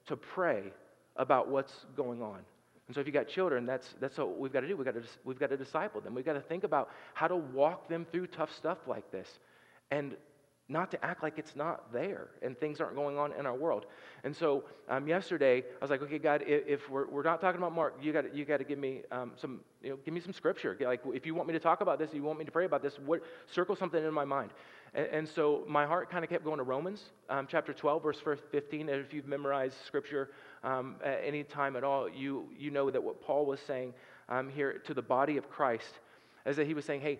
to 0.05 0.15
pray 0.15 0.71
about 1.15 1.47
what's 1.47 1.85
going 1.97 2.21
on. 2.21 2.39
And 2.87 2.93
so 2.93 3.01
if 3.01 3.07
you've 3.07 3.15
got 3.15 3.27
children, 3.27 3.65
that's, 3.65 3.95
that's 3.99 4.17
what 4.19 4.37
we've 4.37 4.53
got 4.53 4.61
to 4.61 4.67
do. 4.67 4.77
We've 4.77 4.85
got 4.85 4.95
to, 4.95 5.03
we've 5.23 5.39
got 5.39 5.49
to 5.49 5.57
disciple 5.57 6.01
them. 6.01 6.13
We've 6.13 6.25
got 6.25 6.33
to 6.33 6.41
think 6.41 6.63
about 6.63 6.89
how 7.15 7.27
to 7.27 7.35
walk 7.35 7.87
them 7.87 8.05
through 8.11 8.27
tough 8.27 8.53
stuff 8.55 8.77
like 8.85 9.09
this. 9.11 9.39
And 9.89 10.15
not 10.71 10.89
to 10.91 11.05
act 11.05 11.21
like 11.21 11.37
it's 11.37 11.55
not 11.55 11.91
there 11.91 12.29
and 12.41 12.57
things 12.59 12.79
aren't 12.79 12.95
going 12.95 13.17
on 13.17 13.33
in 13.33 13.45
our 13.45 13.55
world. 13.55 13.85
And 14.23 14.35
so 14.35 14.63
um, 14.87 15.07
yesterday, 15.07 15.57
I 15.59 15.81
was 15.81 15.89
like, 15.89 16.01
okay, 16.03 16.17
God, 16.17 16.43
if, 16.47 16.65
if 16.65 16.89
we're, 16.89 17.07
we're 17.07 17.23
not 17.23 17.41
talking 17.41 17.59
about 17.59 17.75
Mark, 17.75 17.95
you 18.01 18.13
got 18.13 18.33
you 18.33 18.45
got 18.45 18.57
to 18.57 18.63
give 18.63 18.79
me 18.79 19.01
um, 19.11 19.33
some, 19.35 19.59
you 19.83 19.89
know, 19.89 19.97
give 20.05 20.13
me 20.13 20.21
some 20.21 20.33
scripture. 20.33 20.77
Like, 20.79 21.01
if 21.07 21.25
you 21.25 21.35
want 21.35 21.47
me 21.47 21.53
to 21.53 21.59
talk 21.59 21.81
about 21.81 21.99
this, 21.99 22.11
you 22.13 22.23
want 22.23 22.39
me 22.39 22.45
to 22.45 22.51
pray 22.51 22.65
about 22.65 22.81
this, 22.81 22.97
what, 23.05 23.21
circle 23.51 23.75
something 23.75 24.03
in 24.03 24.13
my 24.13 24.25
mind. 24.25 24.51
And, 24.93 25.07
and 25.07 25.27
so 25.27 25.63
my 25.67 25.85
heart 25.85 26.09
kind 26.09 26.23
of 26.23 26.29
kept 26.29 26.45
going 26.45 26.57
to 26.57 26.63
Romans 26.63 27.01
um, 27.29 27.47
chapter 27.49 27.73
12, 27.73 28.03
verse 28.03 28.19
15. 28.51 28.89
And 28.89 29.05
if 29.05 29.13
you've 29.13 29.27
memorized 29.27 29.75
scripture 29.85 30.29
um, 30.63 30.95
at 31.03 31.21
any 31.25 31.43
time 31.43 31.75
at 31.75 31.83
all, 31.83 32.09
you, 32.09 32.47
you 32.57 32.71
know 32.71 32.89
that 32.89 33.03
what 33.03 33.21
Paul 33.21 33.45
was 33.45 33.59
saying 33.67 33.93
um, 34.29 34.49
here 34.49 34.81
to 34.85 34.93
the 34.93 35.01
body 35.01 35.37
of 35.37 35.49
Christ 35.49 35.99
is 36.45 36.55
that 36.55 36.65
he 36.65 36.73
was 36.73 36.85
saying, 36.85 37.01
hey, 37.01 37.19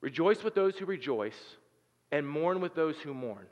rejoice 0.00 0.42
with 0.42 0.54
those 0.54 0.76
who 0.76 0.86
rejoice 0.86 1.38
and 2.14 2.28
mourn 2.28 2.60
with 2.60 2.76
those 2.76 2.96
who 2.98 3.12
mourn. 3.12 3.44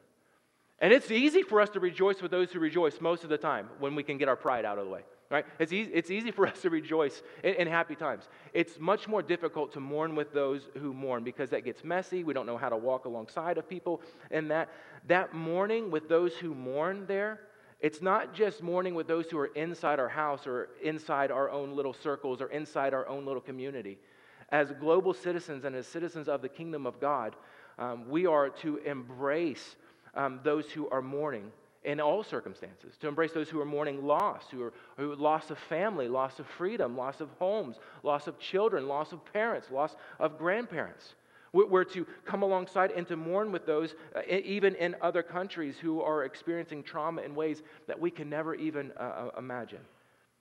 And 0.78 0.92
it's 0.92 1.10
easy 1.10 1.42
for 1.42 1.60
us 1.60 1.68
to 1.70 1.80
rejoice 1.80 2.22
with 2.22 2.30
those 2.30 2.52
who 2.52 2.60
rejoice 2.60 3.00
most 3.00 3.24
of 3.24 3.28
the 3.28 3.36
time 3.36 3.68
when 3.80 3.96
we 3.96 4.04
can 4.04 4.18
get 4.18 4.28
our 4.28 4.36
pride 4.36 4.64
out 4.64 4.78
of 4.78 4.84
the 4.84 4.90
way. 4.90 5.00
Right? 5.30 5.44
It's 5.58 5.72
easy, 5.72 5.90
it's 5.92 6.12
easy 6.12 6.30
for 6.30 6.46
us 6.50 6.60
to 6.62 6.70
rejoice 6.70 7.22
in, 7.42 7.54
in, 7.54 7.66
happy 7.66 7.96
times. 7.96 8.28
It's 8.52 8.78
much 8.78 9.08
more 9.08 9.20
difficult 9.20 9.72
to 9.72 9.80
mourn 9.80 10.14
with 10.14 10.32
those 10.32 10.68
who 10.78 10.94
mourn 10.94 11.24
because 11.24 11.50
that 11.50 11.64
gets 11.64 11.82
messy. 11.82 12.22
We 12.22 12.34
don't 12.34 12.46
know 12.46 12.56
how 12.56 12.68
to 12.68 12.76
walk 12.76 13.04
alongside 13.04 13.58
of 13.58 13.68
people. 13.68 14.00
And 14.30 14.48
that, 14.52 14.68
that 15.08 15.34
mourning 15.34 15.90
with 15.90 16.08
those 16.08 16.34
who 16.34 16.54
mourn 16.54 17.06
there, 17.08 17.40
it's 17.80 18.00
not 18.00 18.32
just 18.32 18.62
mourning 18.62 18.94
with 18.94 19.08
those 19.08 19.28
who 19.28 19.38
are 19.38 19.50
inside 19.56 19.98
our 19.98 20.08
house 20.08 20.46
or 20.46 20.68
inside 20.80 21.32
our 21.32 21.50
own 21.50 21.74
little 21.74 21.94
circles 21.94 22.40
or 22.40 22.46
inside 22.46 22.94
our 22.94 23.08
own 23.08 23.26
little 23.26 23.42
community. 23.42 23.98
As 24.50 24.70
global 24.78 25.14
citizens 25.14 25.64
and 25.64 25.74
as 25.74 25.86
citizens 25.86 26.28
of 26.28 26.42
the 26.42 26.48
kingdom 26.48 26.86
of 26.86 27.00
God, 27.00 27.34
um, 27.78 28.08
we 28.08 28.26
are 28.26 28.48
to 28.48 28.78
embrace 28.78 29.76
um, 30.14 30.40
those 30.42 30.70
who 30.70 30.88
are 30.90 31.02
mourning 31.02 31.50
in 31.84 32.00
all 32.00 32.22
circumstances, 32.22 32.96
to 33.00 33.08
embrace 33.08 33.32
those 33.32 33.48
who 33.48 33.60
are 33.60 33.64
mourning 33.64 34.04
loss, 34.06 34.44
who 34.50 34.62
are 34.62 34.72
who 34.96 35.14
loss 35.16 35.50
of 35.50 35.58
family, 35.58 36.06
loss 36.06 36.38
of 36.38 36.46
freedom, 36.46 36.96
loss 36.96 37.20
of 37.20 37.28
homes, 37.38 37.76
loss 38.02 38.28
of 38.28 38.38
children, 38.38 38.86
loss 38.86 39.12
of 39.12 39.20
parents, 39.32 39.68
loss 39.70 39.96
of 40.20 40.38
grandparents. 40.38 41.14
We're 41.52 41.84
to 41.84 42.06
come 42.24 42.42
alongside 42.42 42.92
and 42.92 43.06
to 43.08 43.16
mourn 43.16 43.52
with 43.52 43.66
those, 43.66 43.94
uh, 44.16 44.22
even 44.26 44.74
in 44.76 44.96
other 45.02 45.22
countries, 45.22 45.76
who 45.76 46.00
are 46.00 46.24
experiencing 46.24 46.82
trauma 46.82 47.20
in 47.20 47.34
ways 47.34 47.62
that 47.86 48.00
we 48.00 48.10
can 48.10 48.30
never 48.30 48.54
even 48.54 48.90
uh, 48.98 49.02
uh 49.02 49.30
imagine. 49.36 49.80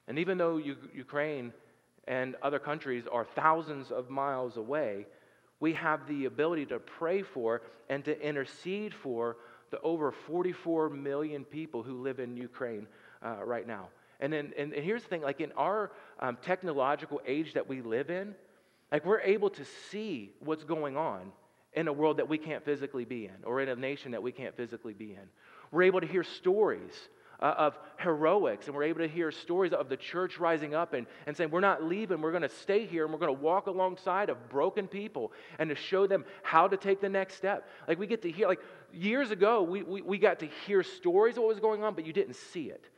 And 0.07 0.17
even 0.17 0.37
though 0.37 0.55
U- 0.55 0.77
Ukraine 0.93 1.51
and 2.07 2.35
other 2.41 2.59
countries 2.59 3.05
are 3.11 3.25
thousands 3.25 3.91
of 3.91 4.09
miles 4.09 4.55
away, 4.55 5.05
we 5.61 5.73
have 5.73 6.05
the 6.07 6.25
ability 6.25 6.65
to 6.65 6.79
pray 6.79 7.21
for 7.21 7.61
and 7.89 8.03
to 8.03 8.19
intercede 8.19 8.93
for 8.93 9.37
the 9.69 9.79
over 9.81 10.11
44 10.11 10.89
million 10.89 11.45
people 11.45 11.81
who 11.81 12.01
live 12.01 12.19
in 12.19 12.35
Ukraine 12.35 12.87
uh, 13.25 13.37
right 13.45 13.65
now. 13.65 13.87
And, 14.19 14.33
and, 14.33 14.53
and 14.53 14.73
here's 14.73 15.03
the 15.03 15.09
thing 15.09 15.21
like 15.21 15.39
in 15.39 15.51
our 15.53 15.91
um, 16.19 16.37
technological 16.41 17.21
age 17.25 17.53
that 17.53 17.69
we 17.69 17.81
live 17.81 18.09
in, 18.09 18.35
like 18.91 19.05
we're 19.05 19.21
able 19.21 19.49
to 19.51 19.63
see 19.89 20.33
what's 20.39 20.63
going 20.63 20.97
on 20.97 21.31
in 21.73 21.87
a 21.87 21.93
world 21.93 22.17
that 22.17 22.27
we 22.27 22.37
can't 22.37 22.65
physically 22.65 23.05
be 23.05 23.25
in 23.25 23.43
or 23.45 23.61
in 23.61 23.69
a 23.69 23.75
nation 23.75 24.11
that 24.11 24.21
we 24.21 24.31
can't 24.31 24.57
physically 24.57 24.93
be 24.93 25.11
in. 25.11 25.29
We're 25.71 25.83
able 25.83 26.01
to 26.01 26.07
hear 26.07 26.23
stories 26.23 26.91
uh, 27.41 27.53
of 27.57 27.79
heroics, 27.97 28.67
and 28.67 28.75
we're 28.75 28.83
able 28.83 28.99
to 28.99 29.07
hear 29.07 29.31
stories 29.31 29.73
of 29.73 29.89
the 29.89 29.97
church 29.97 30.39
rising 30.39 30.75
up 30.75 30.93
and, 30.93 31.07
and 31.25 31.35
saying, 31.35 31.49
We're 31.49 31.59
not 31.59 31.83
leaving, 31.83 32.21
we're 32.21 32.31
going 32.31 32.43
to 32.43 32.49
stay 32.49 32.85
here, 32.85 33.03
and 33.03 33.13
we're 33.13 33.19
going 33.19 33.35
to 33.35 33.41
walk 33.41 33.67
alongside 33.67 34.29
of 34.29 34.49
broken 34.49 34.87
people 34.87 35.31
and 35.59 35.69
to 35.69 35.75
show 35.75 36.07
them 36.07 36.25
how 36.43 36.67
to 36.67 36.77
take 36.77 37.01
the 37.01 37.09
next 37.09 37.35
step. 37.35 37.67
Like 37.87 37.99
we 37.99 38.07
get 38.07 38.21
to 38.23 38.31
hear, 38.31 38.47
like 38.47 38.61
years 38.93 39.31
ago, 39.31 39.63
we, 39.63 39.83
we, 39.83 40.01
we 40.01 40.17
got 40.17 40.39
to 40.39 40.49
hear 40.67 40.83
stories 40.83 41.37
of 41.37 41.43
what 41.43 41.49
was 41.49 41.59
going 41.59 41.83
on, 41.83 41.95
but 41.95 42.05
you 42.05 42.13
didn't 42.13 42.35
see 42.35 42.65
it. 42.65 42.89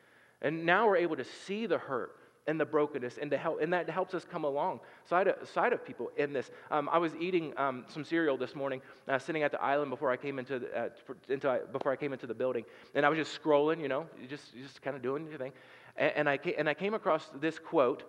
And 0.42 0.66
now 0.66 0.88
we're 0.88 0.98
able 0.98 1.16
to 1.16 1.26
see 1.46 1.66
the 1.66 1.78
hurt 1.78 2.16
and 2.48 2.60
the 2.60 2.66
brokenness 2.66 3.18
and, 3.18 3.32
help, 3.32 3.62
and 3.62 3.72
that 3.74 3.90
helps 3.90 4.14
us 4.14 4.26
come 4.26 4.44
along 4.44 4.80
side 5.06 5.28
of, 5.28 5.48
side 5.50 5.74
of 5.74 5.86
people 5.86 6.12
in 6.18 6.34
this. 6.34 6.52
Um, 6.72 6.90
I 6.92 6.98
was 6.98 7.16
eating 7.16 7.54
um, 7.58 7.86
some 7.88 8.04
cereal 8.04 8.38
this 8.38 8.56
morning, 8.56 8.82
uh, 9.08 9.20
sitting 9.20 9.44
at 9.44 9.52
the 9.52 9.62
island 9.62 9.90
before 9.90 10.12
I 10.12 10.18
came 10.18 10.40
into, 10.40 10.60
the, 10.60 10.78
uh, 10.78 10.90
into 11.30 11.62
before 11.72 11.92
I 11.92 11.96
came 11.96 12.14
into 12.14 12.28
the 12.28 12.34
building, 12.34 12.66
and 12.96 13.06
I 13.06 13.10
was 13.10 13.18
just 13.18 13.42
scrolling, 13.42 13.82
you 13.82 13.88
know, 13.88 14.08
just 14.30 14.54
just 14.56 14.82
kind 14.82 14.96
of 14.96 15.02
doing 15.02 15.28
your 15.28 15.38
thing, 15.38 15.54
and, 15.96 16.12
and, 16.16 16.30
I 16.30 16.38
came, 16.38 16.56
and 16.58 16.70
I 16.70 16.74
came 16.74 16.94
across 16.94 17.30
this 17.40 17.60
quote 17.60 18.04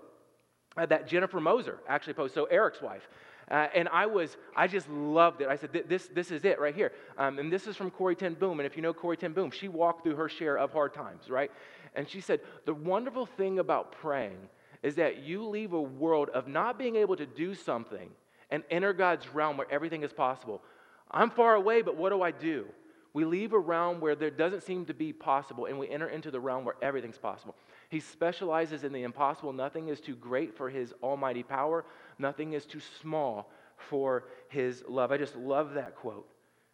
uh, 0.77 0.87
that 0.87 1.07
Jennifer 1.07 1.41
Moser 1.41 1.79
actually 1.89 2.15
posted. 2.15 2.35
So 2.35 2.45
Eric's 2.47 2.83
wife. 2.83 3.09
Uh, 3.51 3.67
and 3.75 3.91
I 3.91 4.07
was, 4.07 4.39
I 4.57 4.67
just 4.67 4.89
loved 4.89 5.43
it. 5.43 5.49
I 5.49 5.57
said, 5.57 5.71
this, 5.87 6.09
this 6.15 6.31
is 6.31 6.47
it 6.47 6.59
right 6.59 6.75
here. 6.75 6.93
Um, 7.19 7.39
and 7.39 7.53
this 7.53 7.67
is 7.67 7.77
from 7.77 7.91
Corrie 7.91 8.17
ten 8.17 8.33
Boom. 8.33 8.59
And 8.59 8.67
if 8.67 8.75
you 8.75 8.83
know 8.83 8.95
Corrie 8.95 9.19
ten 9.19 9.35
Boom, 9.35 9.51
she 9.51 9.69
walked 9.69 10.03
through 10.03 10.17
her 10.17 10.31
share 10.31 10.57
of 10.57 10.73
hard 10.73 10.95
times, 10.95 11.29
right? 11.29 11.51
And 11.95 12.09
she 12.09 12.21
said, 12.21 12.41
The 12.65 12.75
wonderful 12.75 13.27
thing 13.27 13.59
about 13.59 13.93
praying 13.93 14.39
is 14.83 14.97
that 14.97 15.23
you 15.23 15.45
leave 15.45 15.73
a 15.73 15.81
world 15.81 16.29
of 16.31 16.49
not 16.49 16.79
being 16.79 16.97
able 16.97 17.17
to 17.17 17.27
do 17.27 17.55
something 17.55 18.11
and 18.51 18.63
enter 18.71 18.93
God's 18.93 19.33
realm 19.33 19.57
where 19.57 19.71
everything 19.71 20.03
is 20.03 20.13
possible. 20.13 20.63
I'm 21.11 21.31
far 21.31 21.55
away, 21.55 21.83
but 21.83 21.97
what 21.97 22.11
do 22.11 22.23
I 22.23 22.31
do? 22.31 22.67
We 23.15 23.25
leave 23.25 23.53
a 23.53 23.59
realm 23.59 24.01
where 24.01 24.17
there 24.17 24.31
doesn't 24.31 24.65
seem 24.65 24.87
to 24.87 24.95
be 24.95 25.13
possible, 25.13 25.67
and 25.67 25.79
we 25.79 25.89
enter 25.89 26.09
into 26.09 26.33
the 26.33 26.41
realm 26.41 26.65
where 26.65 26.75
everything's 26.83 27.17
possible. 27.17 27.55
He 27.89 28.01
specializes 28.01 28.83
in 28.83 28.93
the 28.93 29.05
impossible. 29.05 29.53
Nothing 29.53 29.89
is 29.89 30.01
too 30.01 30.17
great 30.17 30.57
for 30.57 30.69
his 30.69 30.93
almighty 31.03 31.45
power, 31.45 31.85
nothing 32.19 32.55
is 32.55 32.67
too 32.67 32.81
small 33.01 33.51
for 33.77 34.25
his 34.49 34.83
love. 34.89 35.13
I 35.13 35.17
just 35.17 35.37
love 35.37 35.75
that 35.75 35.95
quote. 35.95 36.29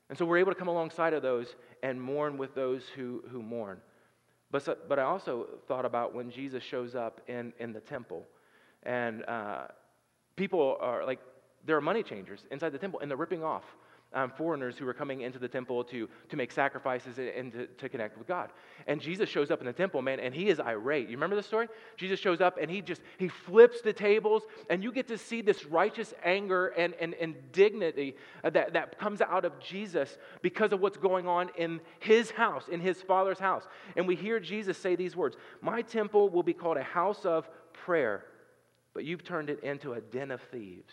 And 0.08 0.18
so 0.18 0.24
we're 0.24 0.38
able 0.38 0.52
to 0.52 0.58
come 0.58 0.68
alongside 0.68 1.12
of 1.12 1.22
those 1.22 1.54
and 1.82 2.00
mourn 2.00 2.36
with 2.36 2.54
those 2.54 2.88
who, 2.96 3.22
who 3.30 3.42
mourn. 3.42 3.80
But, 4.50 4.88
but 4.88 4.98
I 4.98 5.02
also 5.02 5.46
thought 5.68 5.84
about 5.84 6.14
when 6.14 6.30
Jesus 6.30 6.62
shows 6.62 6.94
up 6.94 7.20
in, 7.28 7.52
in 7.60 7.72
the 7.72 7.80
temple, 7.80 8.26
and 8.82 9.24
uh, 9.26 9.68
people 10.36 10.76
are 10.80 11.04
like, 11.06 11.20
there 11.66 11.76
are 11.76 11.80
money 11.80 12.02
changers 12.02 12.40
inside 12.50 12.70
the 12.70 12.78
temple, 12.78 13.00
and 13.00 13.10
they're 13.10 13.18
ripping 13.18 13.44
off 13.44 13.64
um, 14.12 14.30
foreigners 14.30 14.76
who 14.76 14.84
were 14.84 14.94
coming 14.94 15.20
into 15.20 15.38
the 15.38 15.48
temple 15.48 15.84
to, 15.84 16.08
to 16.28 16.36
make 16.36 16.50
sacrifices 16.50 17.18
and 17.18 17.52
to, 17.52 17.66
to 17.66 17.88
connect 17.88 18.18
with 18.18 18.26
God. 18.26 18.50
And 18.86 19.00
Jesus 19.00 19.28
shows 19.28 19.50
up 19.50 19.60
in 19.60 19.66
the 19.66 19.72
temple, 19.72 20.02
man, 20.02 20.18
and 20.18 20.34
he 20.34 20.48
is 20.48 20.58
irate. 20.58 21.08
You 21.08 21.16
remember 21.16 21.36
the 21.36 21.42
story? 21.42 21.68
Jesus 21.96 22.18
shows 22.18 22.40
up 22.40 22.58
and 22.60 22.70
he 22.70 22.80
just, 22.82 23.02
he 23.18 23.28
flips 23.28 23.80
the 23.82 23.92
tables, 23.92 24.42
and 24.68 24.82
you 24.82 24.90
get 24.92 25.06
to 25.08 25.18
see 25.18 25.42
this 25.42 25.64
righteous 25.64 26.12
anger 26.24 26.68
and, 26.68 26.94
and, 26.94 27.14
and 27.14 27.36
dignity 27.52 28.16
that, 28.42 28.72
that 28.72 28.98
comes 28.98 29.20
out 29.20 29.44
of 29.44 29.58
Jesus 29.60 30.18
because 30.42 30.72
of 30.72 30.80
what's 30.80 30.98
going 30.98 31.28
on 31.28 31.50
in 31.56 31.80
his 32.00 32.30
house, 32.30 32.68
in 32.68 32.80
his 32.80 33.00
father's 33.00 33.38
house. 33.38 33.64
And 33.96 34.08
we 34.08 34.16
hear 34.16 34.40
Jesus 34.40 34.76
say 34.76 34.96
these 34.96 35.14
words 35.14 35.36
My 35.60 35.82
temple 35.82 36.28
will 36.28 36.42
be 36.42 36.52
called 36.52 36.76
a 36.76 36.82
house 36.82 37.24
of 37.24 37.48
prayer, 37.72 38.24
but 38.92 39.04
you've 39.04 39.22
turned 39.22 39.50
it 39.50 39.62
into 39.62 39.92
a 39.92 40.00
den 40.00 40.30
of 40.30 40.40
thieves. 40.50 40.92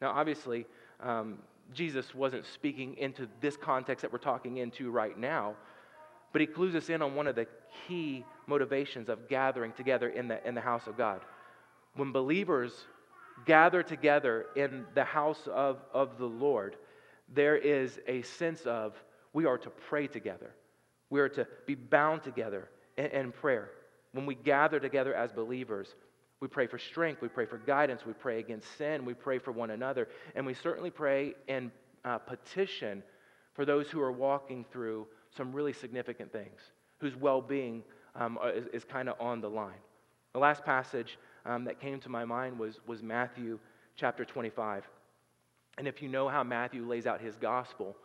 Now, 0.00 0.10
obviously, 0.10 0.66
um, 1.00 1.38
Jesus 1.72 2.14
wasn't 2.14 2.44
speaking 2.46 2.96
into 2.96 3.28
this 3.40 3.56
context 3.56 4.02
that 4.02 4.12
we're 4.12 4.18
talking 4.18 4.58
into 4.58 4.90
right 4.90 5.18
now, 5.18 5.54
but 6.32 6.40
he 6.40 6.46
clues 6.46 6.74
us 6.74 6.88
in 6.88 7.02
on 7.02 7.14
one 7.14 7.26
of 7.26 7.34
the 7.34 7.46
key 7.86 8.24
motivations 8.46 9.08
of 9.08 9.28
gathering 9.28 9.72
together 9.72 10.08
in 10.08 10.28
the, 10.28 10.46
in 10.46 10.54
the 10.54 10.60
house 10.60 10.86
of 10.86 10.96
God. 10.96 11.20
When 11.94 12.12
believers 12.12 12.72
gather 13.44 13.82
together 13.82 14.46
in 14.56 14.84
the 14.94 15.04
house 15.04 15.48
of, 15.52 15.78
of 15.92 16.18
the 16.18 16.26
Lord, 16.26 16.76
there 17.34 17.56
is 17.56 17.98
a 18.06 18.22
sense 18.22 18.62
of 18.62 18.94
we 19.32 19.44
are 19.44 19.58
to 19.58 19.70
pray 19.70 20.06
together. 20.06 20.54
We 21.10 21.20
are 21.20 21.28
to 21.30 21.46
be 21.66 21.74
bound 21.74 22.22
together 22.22 22.68
in, 22.96 23.06
in 23.06 23.32
prayer. 23.32 23.70
When 24.12 24.26
we 24.26 24.34
gather 24.34 24.80
together 24.80 25.14
as 25.14 25.32
believers, 25.32 25.94
we 26.40 26.48
pray 26.48 26.66
for 26.66 26.78
strength. 26.78 27.20
We 27.20 27.28
pray 27.28 27.46
for 27.46 27.58
guidance. 27.58 28.06
We 28.06 28.12
pray 28.12 28.38
against 28.38 28.76
sin. 28.78 29.04
We 29.04 29.14
pray 29.14 29.38
for 29.38 29.52
one 29.52 29.70
another. 29.70 30.08
And 30.34 30.46
we 30.46 30.54
certainly 30.54 30.90
pray 30.90 31.34
and 31.48 31.70
uh, 32.04 32.18
petition 32.18 33.02
for 33.54 33.64
those 33.64 33.88
who 33.90 34.00
are 34.00 34.12
walking 34.12 34.64
through 34.70 35.06
some 35.36 35.52
really 35.52 35.72
significant 35.72 36.32
things, 36.32 36.60
whose 36.98 37.16
well 37.16 37.42
being 37.42 37.82
um, 38.14 38.38
is, 38.54 38.66
is 38.72 38.84
kind 38.84 39.08
of 39.08 39.20
on 39.20 39.40
the 39.40 39.50
line. 39.50 39.80
The 40.32 40.38
last 40.38 40.64
passage 40.64 41.18
um, 41.44 41.64
that 41.64 41.80
came 41.80 41.98
to 42.00 42.08
my 42.08 42.24
mind 42.24 42.58
was, 42.58 42.78
was 42.86 43.02
Matthew 43.02 43.58
chapter 43.96 44.24
25. 44.24 44.88
And 45.76 45.88
if 45.88 46.02
you 46.02 46.08
know 46.08 46.28
how 46.28 46.44
Matthew 46.44 46.86
lays 46.86 47.06
out 47.06 47.20
his 47.20 47.36
gospel, 47.36 47.96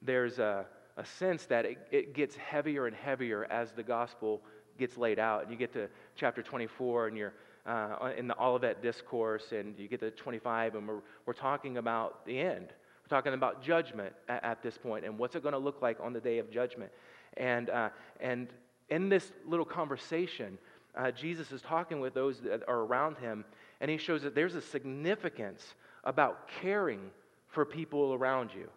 there's 0.00 0.38
a, 0.38 0.66
a 0.96 1.04
sense 1.04 1.44
that 1.46 1.64
it, 1.64 1.78
it 1.90 2.14
gets 2.14 2.36
heavier 2.36 2.86
and 2.86 2.96
heavier 2.96 3.46
as 3.50 3.72
the 3.72 3.82
gospel 3.82 4.42
gets 4.78 4.96
laid 4.96 5.18
out. 5.18 5.42
And 5.42 5.50
you 5.50 5.56
get 5.58 5.72
to 5.74 5.88
chapter 6.14 6.42
24 6.42 7.08
and 7.08 7.16
you're 7.16 7.34
uh, 7.68 8.12
in 8.16 8.26
the 8.26 8.42
Olivet 8.42 8.82
Discourse, 8.82 9.52
and 9.52 9.78
you 9.78 9.88
get 9.88 10.00
to 10.00 10.10
25, 10.10 10.74
and 10.74 10.88
we're, 10.88 11.00
we're 11.26 11.34
talking 11.34 11.76
about 11.76 12.24
the 12.24 12.38
end. 12.38 12.68
We're 13.04 13.16
talking 13.16 13.34
about 13.34 13.62
judgment 13.62 14.14
at, 14.28 14.42
at 14.42 14.62
this 14.62 14.78
point, 14.78 15.04
and 15.04 15.18
what's 15.18 15.36
it 15.36 15.42
going 15.42 15.52
to 15.52 15.58
look 15.58 15.82
like 15.82 15.98
on 16.00 16.12
the 16.12 16.20
day 16.20 16.38
of 16.38 16.50
judgment. 16.50 16.90
And, 17.36 17.68
uh, 17.68 17.90
and 18.20 18.48
in 18.88 19.10
this 19.10 19.32
little 19.46 19.66
conversation, 19.66 20.58
uh, 20.96 21.10
Jesus 21.10 21.52
is 21.52 21.60
talking 21.60 22.00
with 22.00 22.14
those 22.14 22.40
that 22.40 22.66
are 22.66 22.80
around 22.80 23.18
him, 23.18 23.44
and 23.80 23.90
he 23.90 23.98
shows 23.98 24.22
that 24.22 24.34
there's 24.34 24.54
a 24.54 24.62
significance 24.62 25.74
about 26.04 26.48
caring 26.62 27.10
for 27.48 27.66
people 27.66 28.14
around 28.14 28.50
you. 28.54 28.68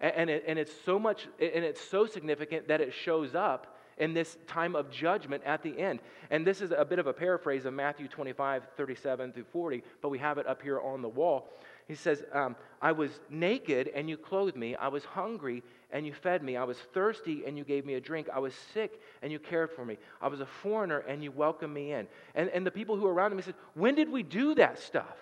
And, 0.00 0.14
and, 0.16 0.30
it, 0.30 0.44
and 0.46 0.58
it's 0.58 0.72
so 0.84 0.98
much, 0.98 1.28
and 1.38 1.64
it's 1.64 1.80
so 1.82 2.06
significant 2.06 2.66
that 2.68 2.80
it 2.80 2.94
shows 2.94 3.34
up 3.34 3.71
in 4.02 4.12
this 4.14 4.36
time 4.48 4.74
of 4.74 4.90
judgment 4.90 5.44
at 5.46 5.62
the 5.62 5.78
end. 5.78 6.00
And 6.30 6.44
this 6.44 6.60
is 6.60 6.72
a 6.76 6.84
bit 6.84 6.98
of 6.98 7.06
a 7.06 7.12
paraphrase 7.12 7.66
of 7.66 7.72
Matthew 7.72 8.08
25, 8.08 8.64
37 8.76 9.32
through 9.32 9.44
40, 9.52 9.84
but 10.00 10.08
we 10.08 10.18
have 10.18 10.38
it 10.38 10.46
up 10.48 10.60
here 10.60 10.80
on 10.80 11.02
the 11.02 11.08
wall. 11.08 11.50
He 11.86 11.94
says, 11.94 12.24
um, 12.32 12.56
I 12.80 12.90
was 12.90 13.12
naked 13.30 13.92
and 13.94 14.10
you 14.10 14.16
clothed 14.16 14.56
me. 14.56 14.74
I 14.74 14.88
was 14.88 15.04
hungry 15.04 15.62
and 15.92 16.04
you 16.04 16.12
fed 16.12 16.42
me. 16.42 16.56
I 16.56 16.64
was 16.64 16.78
thirsty 16.92 17.44
and 17.46 17.56
you 17.56 17.62
gave 17.62 17.86
me 17.86 17.94
a 17.94 18.00
drink. 18.00 18.26
I 18.34 18.40
was 18.40 18.54
sick 18.74 19.00
and 19.22 19.30
you 19.30 19.38
cared 19.38 19.70
for 19.70 19.84
me. 19.84 19.98
I 20.20 20.26
was 20.26 20.40
a 20.40 20.46
foreigner 20.46 20.98
and 21.06 21.22
you 21.22 21.30
welcomed 21.30 21.72
me 21.72 21.92
in. 21.92 22.08
And, 22.34 22.48
and 22.48 22.66
the 22.66 22.72
people 22.72 22.96
who 22.96 23.02
were 23.02 23.14
around 23.14 23.30
him, 23.30 23.38
he 23.38 23.44
said, 23.44 23.54
When 23.74 23.94
did 23.94 24.10
we 24.10 24.24
do 24.24 24.56
that 24.56 24.80
stuff? 24.80 25.16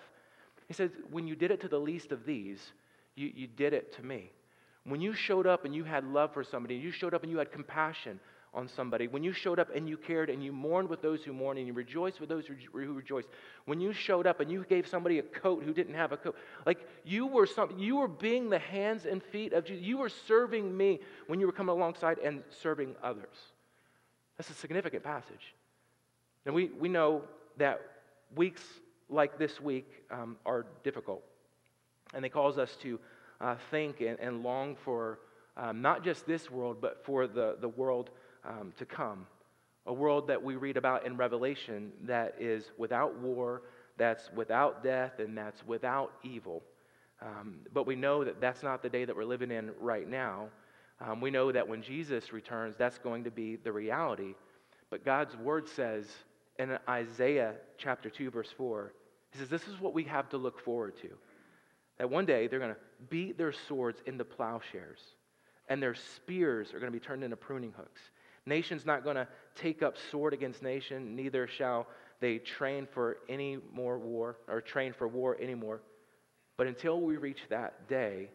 He 0.69 0.73
says, 0.73 0.91
When 1.11 1.27
you 1.27 1.37
did 1.37 1.51
it 1.51 1.61
to 1.61 1.69
the 1.69 1.79
least 1.79 2.13
of 2.13 2.25
these, 2.25 2.73
you, 3.15 3.31
you 3.35 3.47
did 3.47 3.75
it 3.75 3.95
to 3.97 4.03
me. 4.03 4.31
When 4.85 5.03
you 5.03 5.13
showed 5.13 5.47
up 5.47 5.67
and 5.67 5.75
you 5.75 5.85
had 5.85 6.05
love 6.05 6.33
for 6.33 6.43
somebody, 6.43 6.77
and 6.77 6.83
you 6.85 6.91
showed 6.91 7.13
up 7.13 7.23
and 7.23 7.31
you 7.31 7.37
had 7.37 7.53
compassion 7.53 8.19
on 8.52 8.69
somebody, 8.69 9.07
when 9.07 9.23
you 9.23 9.33
showed 9.33 9.59
up 9.61 9.69
and 9.75 9.88
you 9.88 9.97
cared 9.97 10.28
and 10.28 10.42
you 10.42 10.52
mourned 10.52 10.88
with 10.88 11.00
those 11.00 11.23
who 11.23 11.33
mourned 11.33 11.59
and 11.59 11.69
you 11.69 11.73
rejoiced 11.73 12.19
with 12.19 12.28
those 12.28 12.47
who 12.47 12.54
rejoiced, 12.73 13.28
when 13.66 13.80
you 13.80 13.92
showed 13.92 14.26
up 14.26 14.40
and 14.40 14.50
you 14.50 14.64
gave 14.69 14.88
somebody 14.88 15.21
a 15.21 15.23
coat 15.23 15.62
who 15.62 15.73
didn't 15.73 15.95
have 15.95 16.11
a 16.11 16.16
coat, 16.16 16.37
like 16.66 16.78
you 17.04 17.26
were 17.26 17.47
something, 17.47 17.78
you 17.78 17.97
were 17.97 18.09
being 18.09 18.50
the 18.50 18.59
hands 18.59 19.07
and 19.07 19.23
feet 19.23 19.52
of 19.52 19.64
Jesus. 19.64 19.85
You 19.85 19.99
were 19.99 20.09
serving 20.09 20.76
me 20.76 20.99
when 21.28 21.38
you 21.38 21.47
were 21.47 21.52
coming 21.52 21.76
alongside 21.76 22.19
and 22.19 22.42
serving 22.50 22.97
others. 23.02 23.37
That's 24.37 24.50
a 24.50 24.54
significant 24.54 25.04
passage. 25.04 25.54
And 26.45 26.54
we, 26.54 26.71
we 26.78 26.88
know 26.88 27.23
that 27.59 27.80
weeks 28.35 28.62
like 29.09 29.38
this 29.38 29.61
week 29.61 29.87
um, 30.11 30.37
are 30.45 30.66
difficult. 30.83 31.23
And 32.14 32.25
they 32.25 32.28
cause 32.28 32.59
us 32.59 32.76
to 32.83 32.99
uh, 33.40 33.57
think 33.71 34.00
and, 34.00 34.19
and, 34.19 34.42
long 34.42 34.76
for 34.76 35.21
um, 35.57 35.83
not 35.83 36.02
just 36.04 36.26
this 36.26 36.50
world, 36.50 36.78
but 36.80 37.04
for 37.04 37.26
the, 37.26 37.57
the 37.61 37.69
world 37.69 38.11
um, 38.45 38.73
to 38.79 38.85
come. 38.85 39.27
A 39.87 39.93
world 39.93 40.29
that 40.29 40.43
we 40.43 40.57
read 40.57 40.77
about 40.77 41.07
in 41.07 41.17
Revelation 41.17 41.93
that 42.03 42.37
is 42.39 42.65
without 42.77 43.19
war, 43.19 43.63
that's 43.97 44.31
without 44.35 44.83
death, 44.83 45.19
and 45.19 45.37
that's 45.37 45.67
without 45.67 46.13
evil. 46.23 46.63
Um, 47.23 47.61
but 47.73 47.87
we 47.87 47.97
know 47.97 48.25
that 48.25 48.41
that's 48.41 48.63
not 48.63 48.83
the 48.83 48.89
day 48.89 49.05
that 49.05 49.15
we're 49.15 49.25
living 49.25 49.51
in 49.51 49.71
right 49.81 50.09
now. 50.09 50.49
Um, 51.01 51.21
we 51.21 51.31
know 51.31 51.51
that 51.53 51.67
when 51.67 51.83
Jesus 51.83 52.33
returns, 52.33 52.77
that's 52.77 52.99
going 52.99 53.25
to 53.25 53.31
be 53.31 53.57
the 53.57 53.73
reality. 53.73 54.35
But 54.91 55.05
God's 55.05 55.37
word 55.37 55.69
says 55.69 56.07
in 56.59 56.79
Isaiah 56.89 57.55
chapter 57.79 58.11
2, 58.11 58.31
verse 58.31 58.53
4, 58.57 58.93
He 59.33 59.39
says, 59.39 59.49
This 59.49 59.67
is 59.67 59.81
what 59.81 59.95
we 59.95 60.05
have 60.05 60.29
to 60.31 60.37
look 60.37 60.61
forward 60.61 60.97
to. 61.03 61.09
That 61.99 62.11
one 62.11 62.27
day 62.27 62.47
they're 62.47 62.59
going 62.59 62.75
to 62.75 62.81
beat 63.09 63.39
their 63.39 63.53
swords 63.53 64.01
into 64.07 64.25
plowshares, 64.25 65.01
and 65.69 65.83
their 65.83 65.95
spears 65.95 66.73
are 66.73 66.81
going 66.81 66.93
to 66.93 66.99
be 66.99 67.05
turned 67.05 67.25
into 67.25 67.37
pruning 67.37 67.73
hooks. 67.77 68.01
Nation's 68.47 68.87
not 68.87 69.05
going 69.05 69.17
to 69.17 69.29
take 69.55 69.83
up 69.83 69.97
sword 70.11 70.33
against 70.33 70.63
nation, 70.63 71.15
neither 71.15 71.47
shall 71.47 71.87
they 72.21 72.39
train 72.39 72.87
for 72.93 73.19
any 73.29 73.59
more 73.73 73.99
war 73.99 74.37
or 74.49 74.61
train 74.61 74.93
for 74.93 75.09
war 75.09 75.37
anymore. 75.41 75.81
But 76.57 76.67
until 76.67 77.01
we 77.01 77.17
reach 77.17 77.41
that 77.49 77.89
day, 77.89 78.29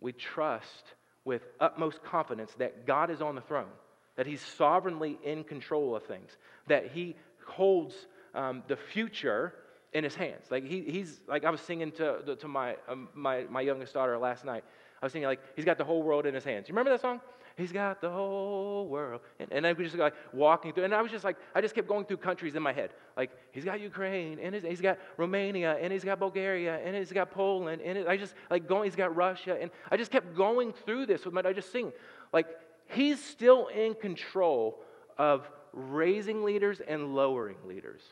we 0.00 0.12
trust 0.12 0.94
with 1.24 1.42
utmost 1.60 2.02
confidence 2.02 2.52
that 2.58 2.86
God 2.86 3.10
is 3.10 3.22
on 3.22 3.34
the 3.34 3.40
throne, 3.40 3.70
that 4.16 4.26
He's 4.26 4.42
sovereignly 4.42 5.18
in 5.24 5.44
control 5.44 5.96
of 5.96 6.04
things, 6.04 6.36
that 6.68 6.92
He 6.92 7.16
holds 7.46 7.94
um, 8.34 8.62
the 8.68 8.76
future 8.76 9.54
in 9.94 10.04
His 10.04 10.14
hands. 10.14 10.44
Like 10.50 10.64
he, 10.64 10.82
He's 10.82 11.20
like 11.26 11.44
I 11.44 11.50
was 11.50 11.60
singing 11.62 11.90
to, 11.92 12.36
to 12.38 12.48
my, 12.48 12.76
um, 12.88 13.08
my 13.14 13.44
my 13.48 13.62
youngest 13.62 13.94
daughter 13.94 14.18
last 14.18 14.44
night. 14.44 14.64
I 15.00 15.06
was 15.06 15.12
singing 15.12 15.28
like 15.28 15.40
He's 15.56 15.64
got 15.64 15.78
the 15.78 15.84
whole 15.84 16.02
world 16.02 16.26
in 16.26 16.34
His 16.34 16.44
hands. 16.44 16.68
You 16.68 16.72
remember 16.72 16.90
that 16.90 17.00
song? 17.00 17.20
He's 17.56 17.70
got 17.70 18.00
the 18.00 18.10
whole 18.10 18.88
world. 18.88 19.20
And, 19.38 19.52
and 19.52 19.66
I 19.66 19.72
was 19.72 19.86
just 19.86 19.96
like 19.96 20.14
walking 20.32 20.72
through, 20.72 20.84
and 20.84 20.94
I 20.94 21.02
was 21.02 21.12
just 21.12 21.24
like, 21.24 21.36
I 21.54 21.60
just 21.60 21.74
kept 21.74 21.86
going 21.86 22.04
through 22.04 22.16
countries 22.16 22.56
in 22.56 22.62
my 22.62 22.72
head. 22.72 22.90
Like, 23.16 23.30
he's 23.52 23.64
got 23.64 23.80
Ukraine, 23.80 24.40
and 24.40 24.54
he's 24.54 24.80
got 24.80 24.98
Romania, 25.16 25.76
and 25.80 25.92
he's 25.92 26.04
got 26.04 26.18
Bulgaria, 26.18 26.80
and 26.84 26.96
he's 26.96 27.12
got 27.12 27.30
Poland, 27.30 27.80
and 27.82 28.08
I 28.08 28.16
just 28.16 28.34
like 28.50 28.66
going, 28.66 28.84
he's 28.84 28.96
got 28.96 29.14
Russia. 29.14 29.56
And 29.60 29.70
I 29.90 29.96
just 29.96 30.10
kept 30.10 30.34
going 30.36 30.72
through 30.72 31.06
this 31.06 31.24
with 31.24 31.32
my, 31.32 31.42
I 31.44 31.52
just 31.52 31.70
sing. 31.70 31.92
Like, 32.32 32.48
he's 32.88 33.22
still 33.22 33.68
in 33.68 33.94
control 33.94 34.80
of 35.16 35.48
raising 35.72 36.42
leaders 36.42 36.80
and 36.80 37.14
lowering 37.14 37.56
leaders 37.66 38.02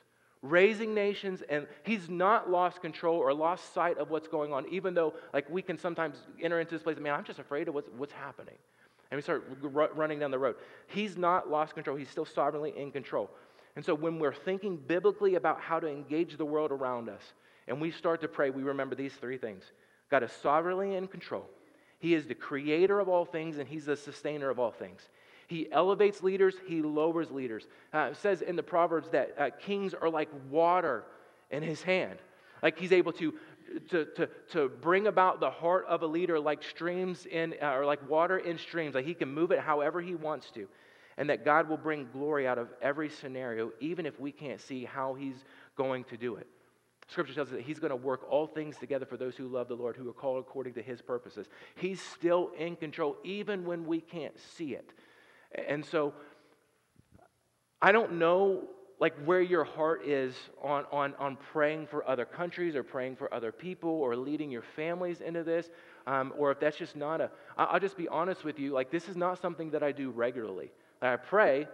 raising 0.42 0.92
nations 0.92 1.40
and 1.48 1.68
he's 1.84 2.10
not 2.10 2.50
lost 2.50 2.82
control 2.82 3.16
or 3.16 3.32
lost 3.32 3.72
sight 3.72 3.96
of 3.98 4.10
what's 4.10 4.26
going 4.26 4.52
on 4.52 4.66
even 4.68 4.92
though 4.92 5.14
like 5.32 5.48
we 5.48 5.62
can 5.62 5.78
sometimes 5.78 6.16
enter 6.42 6.58
into 6.58 6.74
this 6.74 6.82
place 6.82 6.98
man 6.98 7.14
i'm 7.14 7.22
just 7.22 7.38
afraid 7.38 7.68
of 7.68 7.74
what's, 7.74 7.88
what's 7.96 8.12
happening 8.12 8.56
and 9.12 9.18
we 9.18 9.22
start 9.22 9.44
running 9.94 10.18
down 10.20 10.30
the 10.30 10.38
road. 10.38 10.56
He's 10.86 11.18
not 11.18 11.50
lost 11.50 11.74
control, 11.74 11.98
he's 11.98 12.08
still 12.08 12.24
sovereignly 12.24 12.72
in 12.74 12.90
control. 12.90 13.28
And 13.76 13.84
so 13.84 13.94
when 13.94 14.18
we're 14.18 14.32
thinking 14.32 14.78
biblically 14.78 15.34
about 15.34 15.60
how 15.60 15.78
to 15.80 15.86
engage 15.86 16.38
the 16.38 16.46
world 16.46 16.72
around 16.72 17.10
us, 17.10 17.20
and 17.68 17.78
we 17.78 17.90
start 17.90 18.22
to 18.22 18.28
pray, 18.28 18.48
we 18.48 18.62
remember 18.62 18.94
these 18.94 19.12
three 19.12 19.36
things 19.36 19.64
God 20.10 20.22
is 20.22 20.32
sovereignly 20.32 20.96
in 20.96 21.08
control, 21.08 21.44
He 21.98 22.14
is 22.14 22.26
the 22.26 22.34
creator 22.34 23.00
of 23.00 23.10
all 23.10 23.26
things, 23.26 23.58
and 23.58 23.68
He's 23.68 23.84
the 23.84 23.98
sustainer 23.98 24.48
of 24.48 24.58
all 24.58 24.72
things. 24.72 25.02
He 25.46 25.70
elevates 25.70 26.22
leaders, 26.22 26.54
He 26.66 26.80
lowers 26.80 27.30
leaders. 27.30 27.66
Uh, 27.92 28.08
it 28.12 28.16
says 28.16 28.40
in 28.40 28.56
the 28.56 28.62
Proverbs 28.62 29.10
that 29.10 29.34
uh, 29.38 29.50
kings 29.60 29.92
are 29.92 30.08
like 30.08 30.30
water 30.50 31.04
in 31.50 31.62
His 31.62 31.82
hand. 31.82 32.18
Like 32.62 32.78
He's 32.78 32.92
able 32.92 33.12
to 33.12 33.34
to, 33.90 34.04
to, 34.16 34.28
to 34.50 34.68
bring 34.68 35.06
about 35.06 35.40
the 35.40 35.50
heart 35.50 35.86
of 35.88 36.02
a 36.02 36.06
leader 36.06 36.38
like 36.38 36.62
streams 36.62 37.26
in, 37.26 37.54
uh, 37.62 37.72
or 37.72 37.84
like 37.84 38.08
water 38.08 38.38
in 38.38 38.58
streams, 38.58 38.94
like 38.94 39.04
he 39.04 39.14
can 39.14 39.32
move 39.32 39.50
it 39.50 39.60
however 39.60 40.00
he 40.00 40.14
wants 40.14 40.50
to. 40.52 40.68
And 41.18 41.28
that 41.28 41.44
God 41.44 41.68
will 41.68 41.76
bring 41.76 42.08
glory 42.12 42.48
out 42.48 42.58
of 42.58 42.68
every 42.80 43.10
scenario, 43.10 43.70
even 43.80 44.06
if 44.06 44.18
we 44.18 44.32
can't 44.32 44.60
see 44.60 44.84
how 44.84 45.14
he's 45.14 45.44
going 45.76 46.04
to 46.04 46.16
do 46.16 46.36
it. 46.36 46.46
Scripture 47.08 47.34
tells 47.34 47.48
us 47.48 47.52
that 47.52 47.62
he's 47.62 47.78
going 47.78 47.90
to 47.90 47.96
work 47.96 48.26
all 48.30 48.46
things 48.46 48.76
together 48.78 49.04
for 49.04 49.18
those 49.18 49.36
who 49.36 49.46
love 49.46 49.68
the 49.68 49.74
Lord, 49.74 49.96
who 49.96 50.08
are 50.08 50.14
called 50.14 50.38
according 50.38 50.74
to 50.74 50.82
his 50.82 51.02
purposes. 51.02 51.46
He's 51.74 52.00
still 52.00 52.50
in 52.58 52.76
control, 52.76 53.16
even 53.24 53.66
when 53.66 53.86
we 53.86 54.00
can't 54.00 54.38
see 54.56 54.74
it. 54.74 54.90
And 55.68 55.84
so, 55.84 56.14
I 57.82 57.92
don't 57.92 58.14
know 58.14 58.62
like 59.02 59.16
where 59.24 59.40
your 59.40 59.64
heart 59.64 60.06
is 60.06 60.32
on, 60.62 60.84
on, 60.92 61.12
on 61.18 61.36
praying 61.52 61.88
for 61.88 62.08
other 62.08 62.24
countries 62.24 62.76
or 62.76 62.84
praying 62.84 63.16
for 63.16 63.34
other 63.34 63.50
people 63.50 63.90
or 63.90 64.14
leading 64.14 64.48
your 64.48 64.62
families 64.76 65.20
into 65.20 65.42
this, 65.42 65.70
um, 66.06 66.32
or 66.38 66.52
if 66.52 66.60
that's 66.60 66.76
just 66.76 66.94
not 66.94 67.20
a, 67.20 67.28
I'll 67.58 67.80
just 67.80 67.96
be 67.96 68.06
honest 68.06 68.44
with 68.44 68.60
you, 68.60 68.70
like 68.70 68.92
this 68.92 69.08
is 69.08 69.16
not 69.16 69.42
something 69.42 69.72
that 69.72 69.82
I 69.82 69.90
do 69.90 70.10
regularly. 70.10 70.70
I 71.02 71.16
pray, 71.16 71.66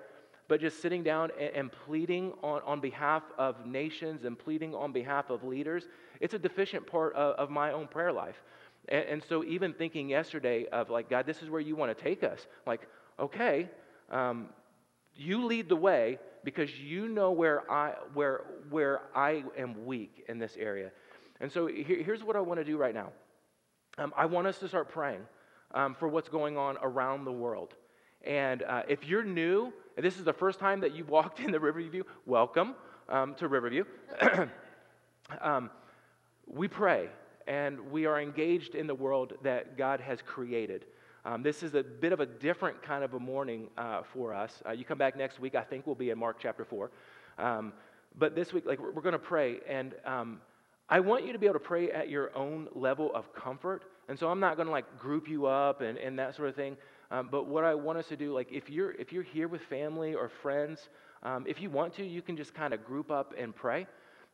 but 0.48 0.58
just 0.58 0.80
sitting 0.80 1.02
down 1.02 1.30
and, 1.38 1.54
and 1.54 1.70
pleading 1.70 2.32
on, 2.42 2.62
on 2.64 2.80
behalf 2.80 3.24
of 3.36 3.66
nations 3.66 4.24
and 4.24 4.38
pleading 4.38 4.74
on 4.74 4.92
behalf 4.92 5.28
of 5.28 5.44
leaders, 5.44 5.84
it's 6.20 6.32
a 6.32 6.38
deficient 6.38 6.86
part 6.86 7.14
of, 7.14 7.34
of 7.34 7.50
my 7.50 7.72
own 7.72 7.88
prayer 7.88 8.10
life. 8.10 8.42
And, 8.88 9.04
and, 9.04 9.22
so 9.22 9.44
even 9.44 9.74
thinking 9.74 10.08
yesterday 10.08 10.64
of 10.72 10.88
like, 10.88 11.10
God, 11.10 11.26
this 11.26 11.42
is 11.42 11.50
where 11.50 11.60
you 11.60 11.76
want 11.76 11.94
to 11.94 12.02
take 12.02 12.24
us, 12.24 12.46
like, 12.66 12.88
okay, 13.20 13.68
um, 14.10 14.48
you 15.14 15.44
lead 15.44 15.68
the 15.68 15.76
way, 15.76 16.18
because 16.44 16.78
you 16.78 17.08
know 17.08 17.30
where 17.32 17.70
I, 17.70 17.94
where, 18.14 18.44
where 18.70 19.02
I 19.14 19.44
am 19.56 19.86
weak 19.86 20.24
in 20.28 20.38
this 20.38 20.56
area. 20.58 20.90
And 21.40 21.50
so 21.50 21.66
here, 21.66 22.02
here's 22.02 22.22
what 22.22 22.36
I 22.36 22.40
want 22.40 22.60
to 22.60 22.64
do 22.64 22.76
right 22.76 22.94
now 22.94 23.12
um, 23.98 24.12
I 24.16 24.26
want 24.26 24.46
us 24.46 24.58
to 24.58 24.68
start 24.68 24.88
praying 24.88 25.22
um, 25.74 25.94
for 25.94 26.08
what's 26.08 26.28
going 26.28 26.56
on 26.56 26.76
around 26.82 27.24
the 27.24 27.32
world. 27.32 27.74
And 28.24 28.62
uh, 28.62 28.82
if 28.88 29.04
you're 29.06 29.24
new, 29.24 29.72
and 29.96 30.04
this 30.04 30.16
is 30.18 30.24
the 30.24 30.32
first 30.32 30.58
time 30.58 30.80
that 30.80 30.94
you've 30.94 31.10
walked 31.10 31.40
in 31.44 31.50
the 31.50 31.60
Riverview, 31.60 32.04
welcome 32.26 32.74
um, 33.08 33.34
to 33.36 33.48
Riverview. 33.48 33.84
Um, 35.42 35.70
we 36.46 36.68
pray 36.68 37.10
and 37.46 37.90
we 37.90 38.06
are 38.06 38.20
engaged 38.20 38.74
in 38.74 38.86
the 38.86 38.94
world 38.94 39.34
that 39.42 39.76
God 39.76 40.00
has 40.00 40.20
created. 40.22 40.86
Um, 41.24 41.42
this 41.42 41.62
is 41.62 41.74
a 41.74 41.82
bit 41.82 42.12
of 42.12 42.20
a 42.20 42.26
different 42.26 42.82
kind 42.82 43.04
of 43.04 43.14
a 43.14 43.18
morning 43.18 43.68
uh, 43.76 44.02
for 44.12 44.32
us. 44.32 44.62
Uh, 44.66 44.72
you 44.72 44.84
come 44.84 44.98
back 44.98 45.16
next 45.16 45.40
week, 45.40 45.54
I 45.54 45.62
think 45.62 45.86
we'll 45.86 45.96
be 45.96 46.10
in 46.10 46.18
Mark 46.18 46.36
chapter 46.40 46.64
4. 46.64 46.90
Um, 47.38 47.72
but 48.16 48.34
this 48.34 48.52
week, 48.52 48.66
like, 48.66 48.80
we're, 48.80 48.92
we're 48.92 49.02
going 49.02 49.12
to 49.12 49.18
pray, 49.18 49.60
and 49.68 49.94
um, 50.04 50.40
I 50.88 51.00
want 51.00 51.26
you 51.26 51.32
to 51.32 51.38
be 51.38 51.46
able 51.46 51.58
to 51.58 51.64
pray 51.64 51.90
at 51.90 52.08
your 52.08 52.34
own 52.36 52.68
level 52.74 53.10
of 53.14 53.32
comfort. 53.34 53.82
And 54.08 54.18
so 54.18 54.28
I'm 54.30 54.40
not 54.40 54.56
going 54.56 54.66
to 54.66 54.72
like 54.72 54.98
group 54.98 55.28
you 55.28 55.46
up 55.46 55.82
and, 55.82 55.98
and 55.98 56.18
that 56.18 56.34
sort 56.34 56.48
of 56.48 56.56
thing. 56.56 56.76
Um, 57.10 57.28
but 57.30 57.46
what 57.46 57.64
I 57.64 57.74
want 57.74 57.98
us 57.98 58.08
to 58.08 58.16
do, 58.16 58.32
like 58.32 58.48
if 58.50 58.70
you're 58.70 58.92
if 58.92 59.12
you're 59.12 59.22
here 59.22 59.48
with 59.48 59.60
family 59.62 60.14
or 60.14 60.28
friends, 60.28 60.88
um, 61.22 61.44
if 61.46 61.60
you 61.60 61.68
want 61.68 61.94
to, 61.94 62.04
you 62.04 62.22
can 62.22 62.36
just 62.36 62.54
kind 62.54 62.72
of 62.72 62.84
group 62.84 63.10
up 63.10 63.34
and 63.36 63.54
pray. 63.54 63.86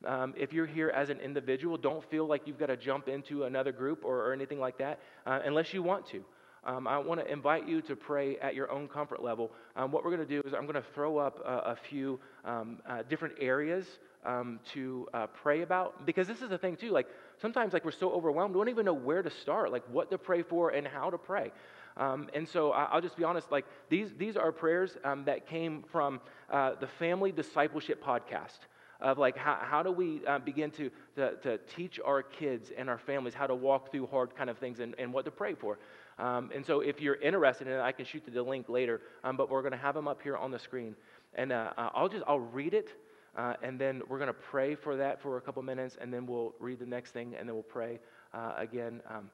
Um, 0.05 0.35
if 0.37 0.53
you're 0.53 0.67
here 0.67 0.91
as 0.91 1.11
an 1.11 1.19
individual, 1.19 1.77
don't 1.77 2.09
feel 2.11 2.27
like 2.27 2.47
you've 2.47 2.59
got 2.59 2.67
to 2.67 2.77
jump 2.77 3.09
into 3.09 3.45
another 3.45 3.73
group 3.73 4.05
or, 4.05 4.27
or 4.27 4.33
anything 4.33 4.61
like 4.61 4.79
that, 4.79 5.01
uh, 5.27 5.41
unless 5.45 5.73
you 5.73 5.83
want 5.83 6.07
to. 6.09 6.25
Um, 6.67 6.87
I 6.87 6.99
want 6.99 7.21
to 7.21 7.31
invite 7.31 7.69
you 7.69 7.83
to 7.83 7.97
pray 7.97 8.39
at 8.39 8.55
your 8.55 8.71
own 8.71 8.89
comfort 8.89 9.23
level. 9.23 9.53
Um, 9.77 9.93
what 9.93 10.03
we're 10.03 10.17
going 10.17 10.27
to 10.27 10.43
do 10.43 10.47
is 10.47 10.55
I'm 10.55 10.63
going 10.63 10.75
to 10.75 10.89
throw 10.95 11.19
up 11.19 11.41
a, 11.45 11.73
a 11.73 11.77
few 11.77 12.19
um, 12.45 12.79
uh, 12.89 13.03
different 13.03 13.35
areas 13.39 13.87
um, 14.25 14.61
to 14.73 15.07
uh, 15.13 15.27
pray 15.27 15.61
about 15.61 16.07
because 16.07 16.27
this 16.27 16.41
is 16.41 16.49
the 16.49 16.57
thing 16.57 16.77
too. 16.77 16.91
Like 16.91 17.07
sometimes, 17.41 17.75
like 17.75 17.85
we're 17.85 17.91
so 17.91 18.11
overwhelmed, 18.11 18.55
we 18.55 18.61
don't 18.61 18.71
even 18.71 18.87
know 18.87 18.95
where 18.95 19.23
to 19.23 19.31
start, 19.31 19.73
like 19.73 19.85
what 19.91 20.11
to 20.11 20.19
pray 20.19 20.43
for 20.43 20.71
and 20.71 20.87
how 20.87 21.11
to 21.11 21.19
pray. 21.19 21.53
Um, 21.97 22.29
and 22.35 22.49
so 22.49 22.73
I, 22.73 22.95
will 22.95 23.03
just 23.03 23.17
be 23.17 23.25
honest, 23.25 23.53
like 23.53 23.67
these 23.91 24.09
these 24.19 24.37
are 24.37 24.51
prayers 24.51 24.97
um, 25.05 25.25
that 25.27 25.47
came 25.47 25.85
from 25.93 26.21
uh, 26.51 26.73
the 26.81 26.87
Family 26.87 27.31
Discipleship 27.31 28.03
Podcast 28.03 28.59
of 29.01 29.19
like 29.19 29.37
how, 29.37 29.59
how 29.61 29.83
do 29.83 29.93
we 29.93 30.25
uh, 30.27 30.39
begin 30.39 30.71
to, 30.71 30.91
to, 31.17 31.35
to, 31.43 31.59
teach 31.77 32.01
our 32.03 32.23
kids 32.23 32.71
and 32.77 32.89
our 32.89 32.97
families 32.97 33.35
how 33.35 33.47
to 33.47 33.55
walk 33.55 33.91
through 33.91 34.07
hard 34.07 34.35
kind 34.37 34.49
of 34.49 34.57
things 34.59 34.79
and, 34.79 34.95
and 34.99 35.13
what 35.13 35.25
to 35.25 35.31
pray 35.31 35.53
for 35.53 35.79
um, 36.19 36.51
and 36.55 36.65
so 36.65 36.81
if 36.81 37.01
you're 37.01 37.17
interested 37.17 37.67
in 37.67 37.75
it 37.75 37.81
i 37.81 37.93
can 37.93 38.05
shoot 38.05 38.23
the 38.27 38.43
link 38.43 38.69
later. 38.69 39.01
Um, 39.23 39.37
but 39.37 39.51
we're 39.51 39.63
going 39.63 39.73
to 39.73 39.79
have 39.79 39.95
them 39.95 40.09
up 40.09 40.23
here 40.23 40.37
on 40.37 40.51
the 40.51 40.59
screen. 40.59 40.95
And 41.35 41.53
uh, 41.53 41.73
uh, 41.77 41.91
i'll 41.95 42.09
just 42.09 42.25
i'll 42.27 42.41
read 42.41 42.75
it 42.75 42.89
uh, 43.37 43.55
and 43.63 43.81
then 43.81 44.03
we're 44.09 44.19
going 44.19 44.29
to 44.29 44.33
pray 44.33 44.75
for 44.75 44.97
that 44.97 45.21
for 45.21 45.37
a 45.37 45.41
couple 45.41 45.63
minutes 45.63 45.97
and 46.01 46.13
then 46.13 46.27
we'll 46.27 46.55
read 46.61 46.79
the 46.79 46.87
next 46.87 47.11
thing 47.11 47.35
and 47.39 47.49
then 47.49 47.55
we'll 47.55 47.63
pray 47.65 47.99
uh, 48.33 48.53
again. 48.57 49.01
Um, 49.11 49.31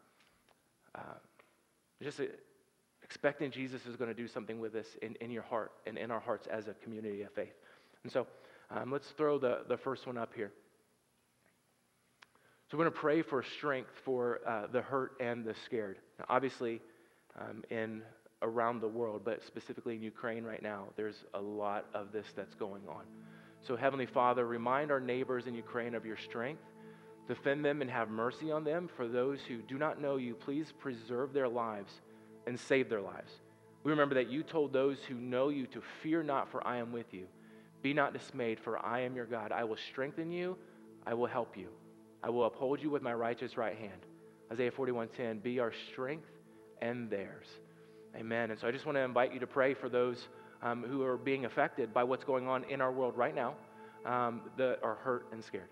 uh, 0.94 1.18
just 2.02 2.20
expecting 3.02 3.50
jesus 3.50 3.84
is 3.86 3.96
going 3.96 4.08
to 4.08 4.14
do 4.14 4.26
something 4.26 4.58
with 4.58 4.74
us 4.74 4.86
in, 5.02 5.14
in 5.20 5.30
your 5.30 5.42
heart 5.42 5.72
and 5.86 5.98
in 5.98 6.10
our 6.10 6.20
hearts 6.20 6.46
as 6.46 6.68
a 6.68 6.74
community 6.74 7.22
of 7.22 7.32
faith. 7.32 7.54
And 8.02 8.12
so 8.12 8.26
um, 8.70 8.90
let's 8.90 9.08
throw 9.08 9.38
the, 9.38 9.60
the 9.68 9.76
first 9.76 10.06
one 10.06 10.16
up 10.16 10.32
here. 10.34 10.52
So 12.70 12.78
we're 12.78 12.84
going 12.84 12.94
to 12.94 13.00
pray 13.00 13.22
for 13.22 13.42
strength 13.42 13.90
for 14.04 14.40
uh, 14.46 14.68
the 14.70 14.80
hurt 14.80 15.14
and 15.18 15.44
the 15.44 15.54
scared. 15.64 15.98
Now, 16.20 16.26
obviously, 16.28 16.80
um, 17.36 17.64
in 17.68 18.02
around 18.42 18.80
the 18.80 18.86
world, 18.86 19.22
but 19.24 19.42
specifically 19.44 19.96
in 19.96 20.02
Ukraine 20.02 20.44
right 20.44 20.62
now, 20.62 20.84
there's 20.94 21.24
a 21.34 21.40
lot 21.40 21.86
of 21.94 22.12
this 22.12 22.26
that's 22.36 22.54
going 22.54 22.82
on. 22.88 23.02
So, 23.60 23.74
Heavenly 23.74 24.06
Father, 24.06 24.46
remind 24.46 24.92
our 24.92 25.00
neighbors 25.00 25.48
in 25.48 25.54
Ukraine 25.54 25.96
of 25.96 26.06
your 26.06 26.16
strength. 26.16 26.62
Defend 27.26 27.64
them 27.64 27.82
and 27.82 27.90
have 27.90 28.08
mercy 28.08 28.52
on 28.52 28.62
them. 28.62 28.88
For 28.96 29.08
those 29.08 29.40
who 29.40 29.62
do 29.62 29.76
not 29.76 30.00
know 30.00 30.16
you, 30.16 30.36
please 30.36 30.72
preserve 30.78 31.32
their 31.32 31.48
lives 31.48 31.92
and 32.46 32.58
save 32.58 32.88
their 32.88 33.02
lives. 33.02 33.32
We 33.82 33.90
remember 33.90 34.14
that 34.14 34.30
you 34.30 34.44
told 34.44 34.72
those 34.72 34.98
who 35.08 35.14
know 35.14 35.48
you 35.48 35.66
to 35.68 35.82
fear 36.04 36.22
not, 36.22 36.48
for 36.48 36.64
I 36.64 36.76
am 36.76 36.92
with 36.92 37.12
you. 37.12 37.26
Be 37.82 37.94
not 37.94 38.12
dismayed, 38.12 38.60
for 38.60 38.78
I 38.78 39.00
am 39.00 39.16
your 39.16 39.26
God. 39.26 39.50
I 39.50 39.64
will 39.64 39.76
strengthen 39.76 40.30
you, 40.30 40.56
I 41.04 41.14
will 41.14 41.26
help 41.26 41.56
you. 41.56 41.68
I 42.22 42.30
will 42.30 42.44
uphold 42.44 42.82
you 42.82 42.90
with 42.90 43.02
my 43.02 43.14
righteous 43.14 43.56
right 43.56 43.76
hand. 43.76 44.06
Isaiah 44.52 44.72
41:10, 44.72 45.42
be 45.42 45.60
our 45.60 45.72
strength 45.92 46.28
and 46.80 47.08
theirs. 47.08 47.46
Amen. 48.16 48.50
And 48.50 48.58
so 48.58 48.66
I 48.66 48.72
just 48.72 48.86
want 48.86 48.96
to 48.96 49.02
invite 49.02 49.32
you 49.32 49.40
to 49.40 49.46
pray 49.46 49.74
for 49.74 49.88
those 49.88 50.28
um, 50.62 50.82
who 50.82 51.02
are 51.02 51.16
being 51.16 51.44
affected 51.44 51.94
by 51.94 52.04
what's 52.04 52.24
going 52.24 52.48
on 52.48 52.64
in 52.64 52.80
our 52.80 52.92
world 52.92 53.16
right 53.16 53.34
now 53.34 53.54
um, 54.04 54.42
that 54.56 54.80
are 54.82 54.96
hurt 54.96 55.26
and 55.32 55.42
scared. 55.44 55.68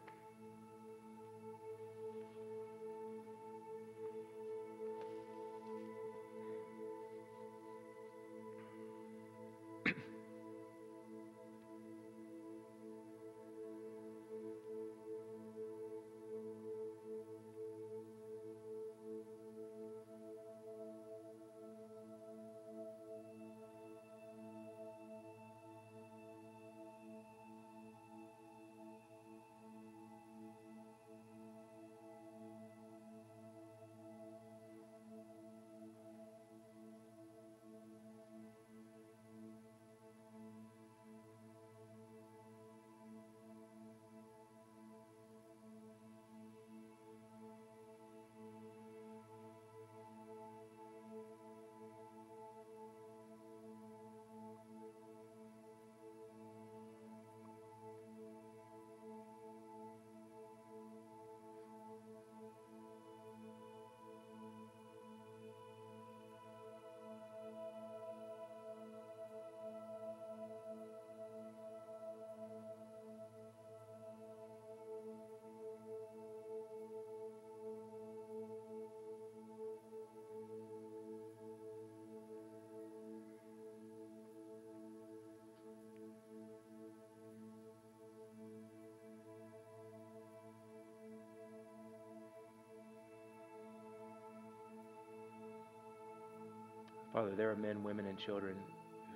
Father, 97.12 97.34
there 97.34 97.50
are 97.50 97.56
men, 97.56 97.82
women, 97.82 98.06
and 98.06 98.18
children 98.18 98.54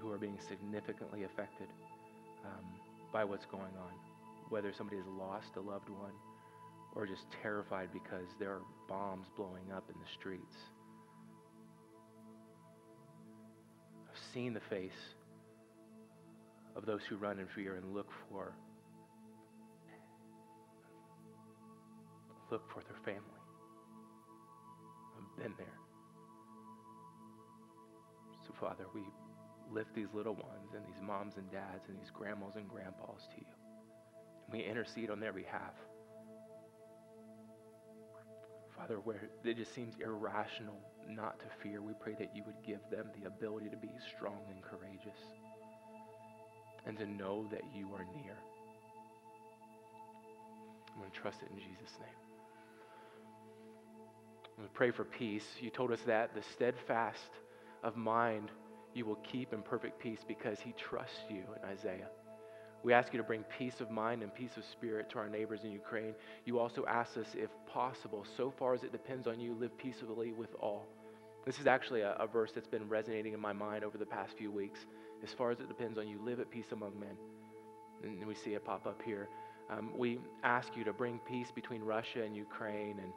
who 0.01 0.11
are 0.11 0.19
being 0.19 0.39
significantly 0.49 1.25
affected 1.25 1.69
um, 2.45 2.65
by 3.13 3.25
what's 3.25 3.47
going 3.47 3.63
on. 3.63 3.93
Whether 4.49 4.73
somebody 4.73 4.97
has 4.97 5.07
lost 5.07 5.57
a 5.57 5.61
loved 5.61 5.89
one 5.89 6.13
or 6.95 7.07
just 7.07 7.25
terrified 7.43 7.89
because 7.93 8.27
there 8.39 8.51
are 8.51 8.63
bombs 8.89 9.27
blowing 9.37 9.73
up 9.75 9.85
in 9.89 9.99
the 10.01 10.07
streets. 10.19 10.57
I've 14.11 14.21
seen 14.35 14.53
the 14.53 14.61
face 14.61 14.91
of 16.77 16.87
those 16.87 17.01
who 17.09 17.17
run 17.17 17.39
in 17.39 17.47
fear 17.55 17.77
and 17.77 17.95
look 17.95 18.09
for 18.29 18.55
look 22.51 22.63
for 22.71 22.83
their 22.83 23.15
family. 23.15 23.41
I've 25.17 25.43
been 25.43 25.55
there. 25.57 25.82
Father, 28.63 28.87
we 28.95 29.03
lift 29.73 29.93
these 29.93 30.07
little 30.15 30.35
ones 30.35 30.71
and 30.77 30.87
these 30.87 31.03
moms 31.03 31.37
and 31.37 31.51
dads 31.51 31.89
and 31.89 31.99
these 31.99 32.13
grandmas 32.15 32.55
and 32.55 32.69
grandpas 32.69 33.27
to 33.35 33.41
you. 33.41 33.47
And 34.47 34.53
we 34.57 34.65
intercede 34.65 35.11
on 35.11 35.19
their 35.19 35.33
behalf. 35.33 35.75
Father, 38.77 39.01
where 39.01 39.29
it 39.43 39.57
just 39.57 39.75
seems 39.75 39.95
irrational 40.01 40.79
not 41.09 41.41
to 41.41 41.47
fear, 41.61 41.83
we 41.83 41.93
pray 42.01 42.15
that 42.21 42.37
you 42.37 42.45
would 42.47 42.63
give 42.65 42.79
them 42.89 43.07
the 43.21 43.27
ability 43.27 43.69
to 43.69 43.77
be 43.77 43.91
strong 44.17 44.39
and 44.49 44.63
courageous 44.63 45.19
and 46.87 46.97
to 46.99 47.07
know 47.07 47.49
that 47.51 47.63
you 47.75 47.93
are 47.95 48.07
near. 48.15 48.37
I'm 50.95 51.01
going 51.01 51.11
to 51.11 51.19
trust 51.19 51.43
it 51.43 51.49
in 51.51 51.59
Jesus' 51.59 51.99
name. 51.99 52.15
To 54.65 54.73
pray 54.73 54.93
for 54.93 55.05
peace. 55.05 55.47
You 55.61 55.71
told 55.71 55.91
us 55.91 56.01
that 56.07 56.35
the 56.37 56.43
steadfast 56.55 57.31
of 57.83 57.97
mind 57.97 58.51
you 58.95 59.07
will 59.07 59.17
keep 59.17 59.53
in 59.53 59.63
perfect 59.63 59.99
peace 59.99 60.21
because 60.27 60.61
he 60.61 60.73
trusts 60.73 61.25
you 61.31 61.43
in 61.57 61.69
Isaiah. 61.69 62.09
We 62.83 62.93
ask 62.93 63.13
you 63.13 63.19
to 63.19 63.25
bring 63.25 63.45
peace 63.59 63.81
of 63.81 63.91
mind 63.91 64.23
and 64.23 64.35
peace 64.35 64.57
of 64.57 64.65
spirit 64.65 65.09
to 65.11 65.19
our 65.19 65.29
neighbors 65.29 65.61
in 65.63 65.71
Ukraine. 65.71 66.15
You 66.45 66.59
also 66.59 66.85
ask 66.87 67.17
us, 67.17 67.29
if 67.35 67.51
possible, 67.67 68.27
so 68.37 68.53
far 68.59 68.75
as 68.75 68.83
it 68.83 68.91
depends 68.91 69.27
on 69.29 69.39
you, 69.39 69.55
live 69.55 69.77
peaceably 69.79 70.33
with 70.33 70.51
all. 70.61 70.87
This 71.47 71.61
is 71.61 71.67
actually 71.67 72.01
a, 72.01 72.13
a 72.19 72.27
verse 72.27 72.51
that's 72.53 72.67
been 72.67 72.89
resonating 72.89 73.35
in 73.35 73.41
my 73.41 73.53
mind 73.53 73.85
over 73.85 73.99
the 73.99 74.07
past 74.07 74.37
few 74.37 74.51
weeks. 74.51 74.81
As 75.23 75.33
far 75.33 75.53
as 75.53 75.61
it 75.61 75.69
depends 75.69 75.97
on 75.97 76.09
you, 76.09 76.21
live 76.25 76.41
at 76.41 76.51
peace 76.51 76.73
among 76.73 76.99
men. 76.99 77.17
And 78.03 78.27
we 78.27 78.35
see 78.35 78.55
it 78.55 78.65
pop 78.65 78.87
up 78.87 79.01
here. 79.05 79.29
Um, 79.71 79.93
we 79.97 80.19
ask 80.43 80.77
you 80.77 80.83
to 80.85 80.93
bring 80.93 81.21
peace 81.21 81.53
between 81.55 81.83
Russia 81.83 82.23
and 82.25 82.37
Ukraine 82.37 82.99
and 82.99 83.13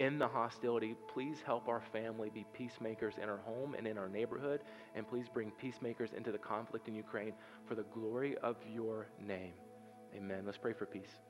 in 0.00 0.18
the 0.18 0.26
hostility. 0.26 0.96
Please 1.06 1.42
help 1.44 1.68
our 1.68 1.82
family 1.92 2.30
be 2.30 2.44
peacemakers 2.52 3.14
in 3.22 3.28
our 3.28 3.38
home 3.38 3.74
and 3.74 3.86
in 3.86 3.96
our 3.96 4.08
neighborhood. 4.08 4.62
And 4.96 5.06
please 5.06 5.26
bring 5.32 5.52
peacemakers 5.52 6.10
into 6.16 6.32
the 6.32 6.38
conflict 6.38 6.88
in 6.88 6.94
Ukraine 6.94 7.34
for 7.68 7.74
the 7.76 7.84
glory 7.84 8.36
of 8.38 8.56
your 8.74 9.06
name. 9.24 9.52
Amen. 10.16 10.42
Let's 10.44 10.58
pray 10.58 10.72
for 10.72 10.86
peace. 10.86 11.29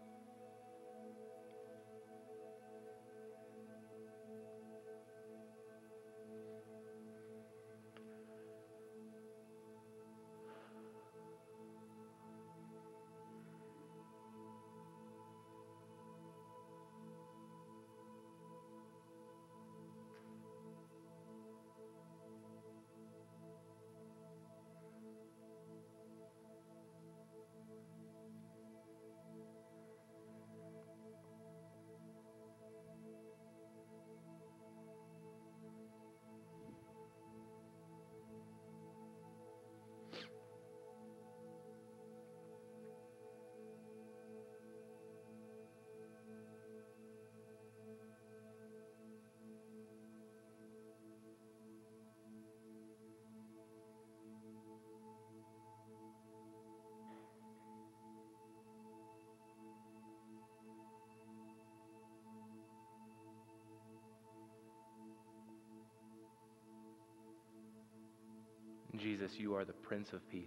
Jesus, 69.01 69.33
you 69.39 69.55
are 69.55 69.65
the 69.65 69.73
Prince 69.73 70.13
of 70.13 70.29
Peace. 70.31 70.45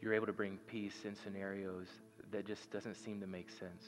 You're 0.00 0.14
able 0.14 0.26
to 0.26 0.32
bring 0.32 0.58
peace 0.68 0.94
in 1.04 1.16
scenarios 1.24 1.88
that 2.30 2.46
just 2.46 2.70
doesn't 2.70 2.94
seem 2.94 3.20
to 3.20 3.26
make 3.26 3.50
sense. 3.50 3.82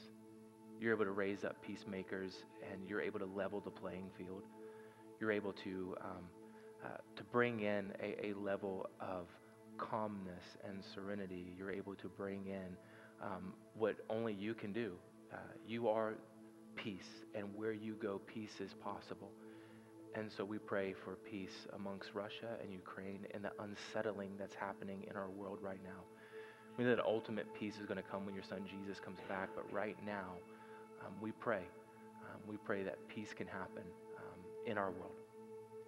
You're 0.81 0.93
able 0.93 1.05
to 1.05 1.11
raise 1.11 1.45
up 1.45 1.55
peacemakers 1.61 2.33
and 2.69 2.81
you're 2.89 2.99
able 2.99 3.19
to 3.19 3.25
level 3.25 3.61
the 3.61 3.69
playing 3.71 4.09
field. 4.17 4.43
You're 5.21 5.31
able 5.31 5.53
to, 5.53 5.95
um, 6.01 6.25
uh, 6.83 6.97
to 7.15 7.23
bring 7.31 7.61
in 7.61 7.93
a, 8.03 8.27
a, 8.27 8.33
level 8.33 8.89
of 8.99 9.27
calmness 9.77 10.43
and 10.67 10.83
serenity. 10.93 11.53
You're 11.57 11.71
able 11.71 11.95
to 11.95 12.09
bring 12.09 12.45
in 12.47 12.75
um, 13.23 13.53
what 13.77 13.95
only 14.09 14.33
you 14.33 14.53
can 14.53 14.73
do. 14.73 14.93
Uh, 15.31 15.37
you 15.65 15.87
are 15.87 16.15
peace, 16.75 17.23
and 17.35 17.55
where 17.55 17.73
you 17.73 17.93
go, 18.01 18.19
peace 18.25 18.59
is 18.59 18.73
possible. 18.83 19.31
And 20.15 20.31
so 20.31 20.43
we 20.43 20.57
pray 20.57 20.93
for 21.05 21.15
peace 21.29 21.67
amongst 21.75 22.13
Russia 22.13 22.57
and 22.61 22.73
Ukraine 22.73 23.27
and 23.33 23.43
the 23.43 23.51
unsettling 23.59 24.31
that's 24.39 24.55
happening 24.55 25.05
in 25.09 25.15
our 25.15 25.29
world 25.29 25.59
right 25.61 25.79
now. 25.83 26.01
We 26.77 26.83
know 26.83 26.95
that 26.95 27.05
ultimate 27.05 27.47
peace 27.53 27.75
is 27.79 27.85
going 27.85 27.97
to 27.97 28.09
come 28.09 28.25
when 28.25 28.33
your 28.33 28.43
son 28.43 28.65
Jesus 28.69 28.99
comes 28.99 29.19
back, 29.27 29.49
but 29.55 29.71
right 29.71 29.97
now, 30.05 30.33
um, 31.05 31.13
we 31.21 31.31
pray. 31.31 31.63
Um, 32.21 32.39
we 32.47 32.57
pray 32.57 32.83
that 32.83 32.97
peace 33.07 33.33
can 33.35 33.47
happen 33.47 33.83
um, 34.17 34.39
in 34.65 34.77
our 34.77 34.91
world. 34.91 35.15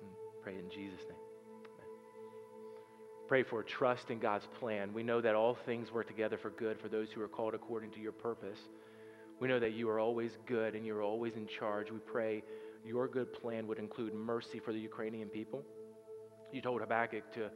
And 0.01 0.10
pray 0.43 0.55
in 0.55 0.69
Jesus' 0.69 1.03
name. 1.07 1.17
Pray 3.31 3.43
for 3.43 3.63
trust 3.63 4.10
in 4.10 4.19
God's 4.19 4.45
plan. 4.60 4.93
We 4.93 5.03
know 5.03 5.21
that 5.21 5.36
all 5.36 5.55
things 5.65 5.89
work 5.89 6.05
together 6.05 6.38
for 6.38 6.49
good 6.49 6.77
for 6.81 6.89
those 6.89 7.10
who 7.12 7.21
are 7.21 7.29
called 7.29 7.53
according 7.53 7.91
to 7.91 8.01
your 8.01 8.12
purpose. 8.12 8.60
We 9.39 9.47
know 9.47 9.57
that 9.57 9.71
you 9.71 9.89
are 9.89 9.99
always 9.99 10.38
good 10.45 10.75
and 10.75 10.86
you're 10.86 11.01
always 11.01 11.38
in 11.38 11.47
charge. 11.47 11.89
We 11.89 11.99
pray 11.99 12.43
your 12.86 13.08
good 13.08 13.34
plan 13.34 13.67
would 13.67 13.80
include 13.80 14.13
mercy 14.13 14.60
for 14.60 14.74
the 14.74 14.80
Ukrainian 14.80 15.30
people. 15.30 15.63
You 16.52 16.62
told 16.62 16.82
Habakkuk 16.82 17.32
to, 17.34 17.50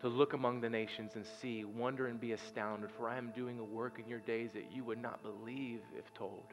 to 0.00 0.08
look 0.08 0.32
among 0.32 0.60
the 0.60 0.70
nations 0.70 1.12
and 1.14 1.24
see, 1.40 1.64
wonder 1.64 2.06
and 2.06 2.20
be 2.20 2.32
astounded, 2.32 2.90
for 2.96 3.08
I 3.08 3.18
am 3.18 3.32
doing 3.34 3.58
a 3.58 3.64
work 3.64 3.98
in 3.98 4.08
your 4.08 4.18
days 4.20 4.50
that 4.54 4.72
you 4.72 4.84
would 4.84 5.00
not 5.00 5.22
believe 5.22 5.80
if 5.96 6.12
told. 6.14 6.46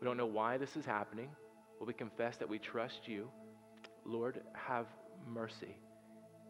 We 0.00 0.06
don't 0.06 0.16
know 0.16 0.26
why 0.26 0.58
this 0.58 0.76
is 0.76 0.84
happening, 0.84 1.30
but 1.78 1.86
we 1.86 1.94
confess 1.94 2.36
that 2.36 2.48
we 2.48 2.58
trust 2.58 3.06
you. 3.06 3.28
Lord, 4.04 4.40
have 4.54 4.86
mercy. 5.26 5.76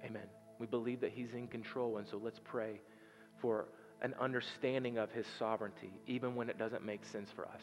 Amen. 0.04 0.26
We 0.58 0.66
believe 0.66 1.00
that 1.00 1.12
He's 1.12 1.32
in 1.34 1.48
control, 1.48 1.98
and 1.98 2.06
so 2.06 2.20
let's 2.22 2.40
pray 2.44 2.80
for 3.40 3.66
an 4.02 4.14
understanding 4.20 4.98
of 4.98 5.10
His 5.10 5.26
sovereignty, 5.38 5.92
even 6.06 6.34
when 6.34 6.48
it 6.48 6.58
doesn't 6.58 6.84
make 6.84 7.04
sense 7.06 7.30
for 7.34 7.46
us. 7.46 7.62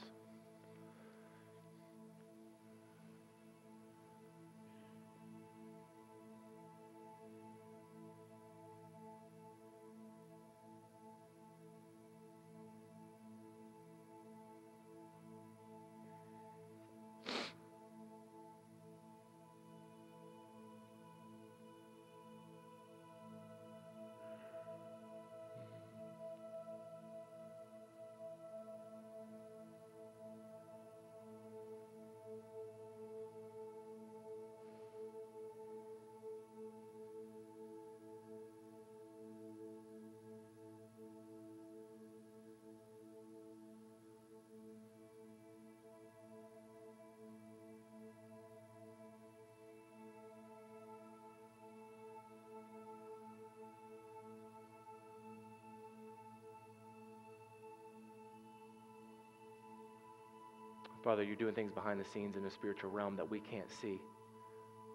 Father, 61.08 61.24
you're 61.24 61.38
doing 61.38 61.56
things 61.56 61.72
behind 61.72 62.02
the 62.02 62.06
scenes 62.14 62.36
in 62.36 62.44
the 62.44 62.52
spiritual 62.52 62.92
realm 62.92 63.16
that 63.16 63.32
we 63.32 63.40
can't 63.40 63.72
see. 63.82 64.02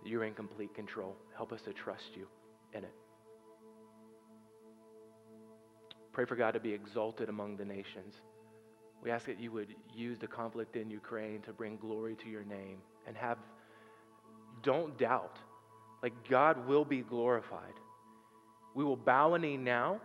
You're 0.05 0.25
in 0.25 0.35
complete 0.35 0.75
control. 0.75 1.17
Help 1.35 1.55
us 1.55 1.63
to 1.63 1.73
trust 1.73 2.11
you 2.15 2.27
in 2.75 2.85
it. 2.85 2.93
Pray 6.13 6.27
for 6.27 6.37
God 6.37 6.51
to 6.51 6.61
be 6.61 6.71
exalted 6.71 7.31
among 7.31 7.57
the 7.57 7.65
nations. 7.65 8.17
We 9.03 9.11
ask 9.11 9.25
that 9.25 9.41
you 9.41 9.53
would 9.53 9.75
use 9.95 10.19
the 10.19 10.27
conflict 10.27 10.77
in 10.77 10.91
Ukraine 10.91 11.41
to 11.47 11.53
bring 11.55 11.79
glory 11.79 12.15
to 12.17 12.29
your 12.29 12.45
name 12.45 12.83
and 13.07 13.17
have, 13.17 13.39
don't 14.63 14.99
doubt, 14.99 15.39
like 16.03 16.13
God 16.29 16.69
will 16.69 16.85
be 16.85 17.01
glorified. 17.01 17.73
We 18.75 18.85
will 18.85 18.99
bow 18.99 19.33
a 19.33 19.39
knee 19.39 19.57
now, 19.57 19.99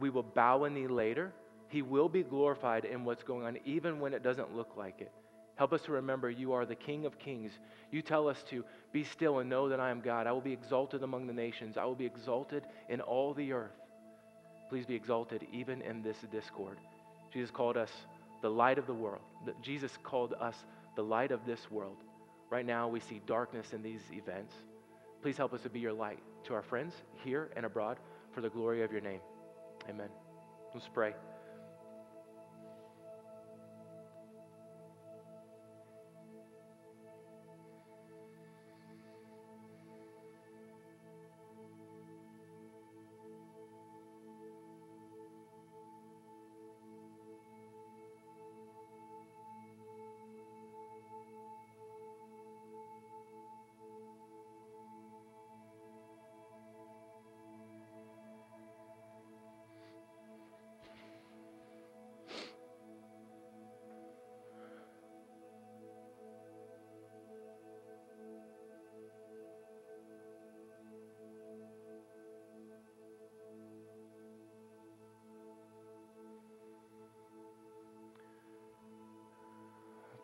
we 0.00 0.08
will 0.08 0.22
bow 0.22 0.64
a 0.64 0.70
knee 0.70 0.86
later. 0.86 1.34
He 1.68 1.82
will 1.82 2.08
be 2.08 2.22
glorified 2.22 2.86
in 2.86 3.04
what's 3.04 3.22
going 3.22 3.44
on, 3.44 3.58
even 3.66 4.00
when 4.00 4.14
it 4.14 4.22
doesn't 4.22 4.56
look 4.56 4.78
like 4.78 5.02
it. 5.02 5.12
Help 5.56 5.72
us 5.72 5.82
to 5.82 5.92
remember 5.92 6.30
you 6.30 6.52
are 6.52 6.66
the 6.66 6.74
King 6.74 7.06
of 7.06 7.18
kings. 7.18 7.50
You 7.90 8.02
tell 8.02 8.28
us 8.28 8.42
to 8.50 8.64
be 8.92 9.04
still 9.04 9.38
and 9.38 9.50
know 9.50 9.68
that 9.68 9.80
I 9.80 9.90
am 9.90 10.00
God. 10.00 10.26
I 10.26 10.32
will 10.32 10.40
be 10.40 10.52
exalted 10.52 11.02
among 11.02 11.26
the 11.26 11.32
nations, 11.32 11.76
I 11.76 11.84
will 11.84 11.94
be 11.94 12.06
exalted 12.06 12.64
in 12.88 13.00
all 13.00 13.34
the 13.34 13.52
earth. 13.52 13.72
Please 14.68 14.84
be 14.84 14.94
exalted 14.94 15.46
even 15.52 15.80
in 15.82 16.02
this 16.02 16.16
discord. 16.30 16.78
Jesus 17.32 17.50
called 17.50 17.76
us 17.76 17.90
the 18.42 18.50
light 18.50 18.78
of 18.78 18.86
the 18.86 18.94
world. 18.94 19.22
Jesus 19.62 19.92
called 20.02 20.34
us 20.40 20.56
the 20.96 21.02
light 21.02 21.30
of 21.30 21.44
this 21.46 21.70
world. 21.70 21.96
Right 22.50 22.66
now, 22.66 22.88
we 22.88 23.00
see 23.00 23.20
darkness 23.26 23.72
in 23.72 23.82
these 23.82 24.02
events. 24.12 24.54
Please 25.22 25.36
help 25.36 25.52
us 25.52 25.62
to 25.62 25.70
be 25.70 25.80
your 25.80 25.92
light 25.92 26.18
to 26.44 26.54
our 26.54 26.62
friends 26.62 26.94
here 27.24 27.50
and 27.56 27.66
abroad 27.66 27.98
for 28.32 28.40
the 28.40 28.50
glory 28.50 28.82
of 28.82 28.92
your 28.92 29.00
name. 29.00 29.20
Amen. 29.88 30.08
Let's 30.74 30.88
pray. 30.92 31.14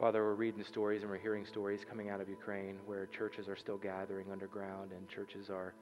Father, 0.03 0.25
we're 0.25 0.35
reading 0.35 0.65
stories 0.65 1.03
and 1.03 1.09
we're 1.13 1.17
hearing 1.17 1.47
stories 1.47 1.79
coming 1.89 2.11
out 2.11 2.21
of 2.21 2.29
Ukraine 2.29 2.77
where 2.87 3.07
churches 3.07 3.47
are 3.47 3.55
still 3.55 3.79
gathering 3.79 4.33
underground 4.33 4.91
and 4.91 5.09
churches 5.09 5.49
are 5.49 5.75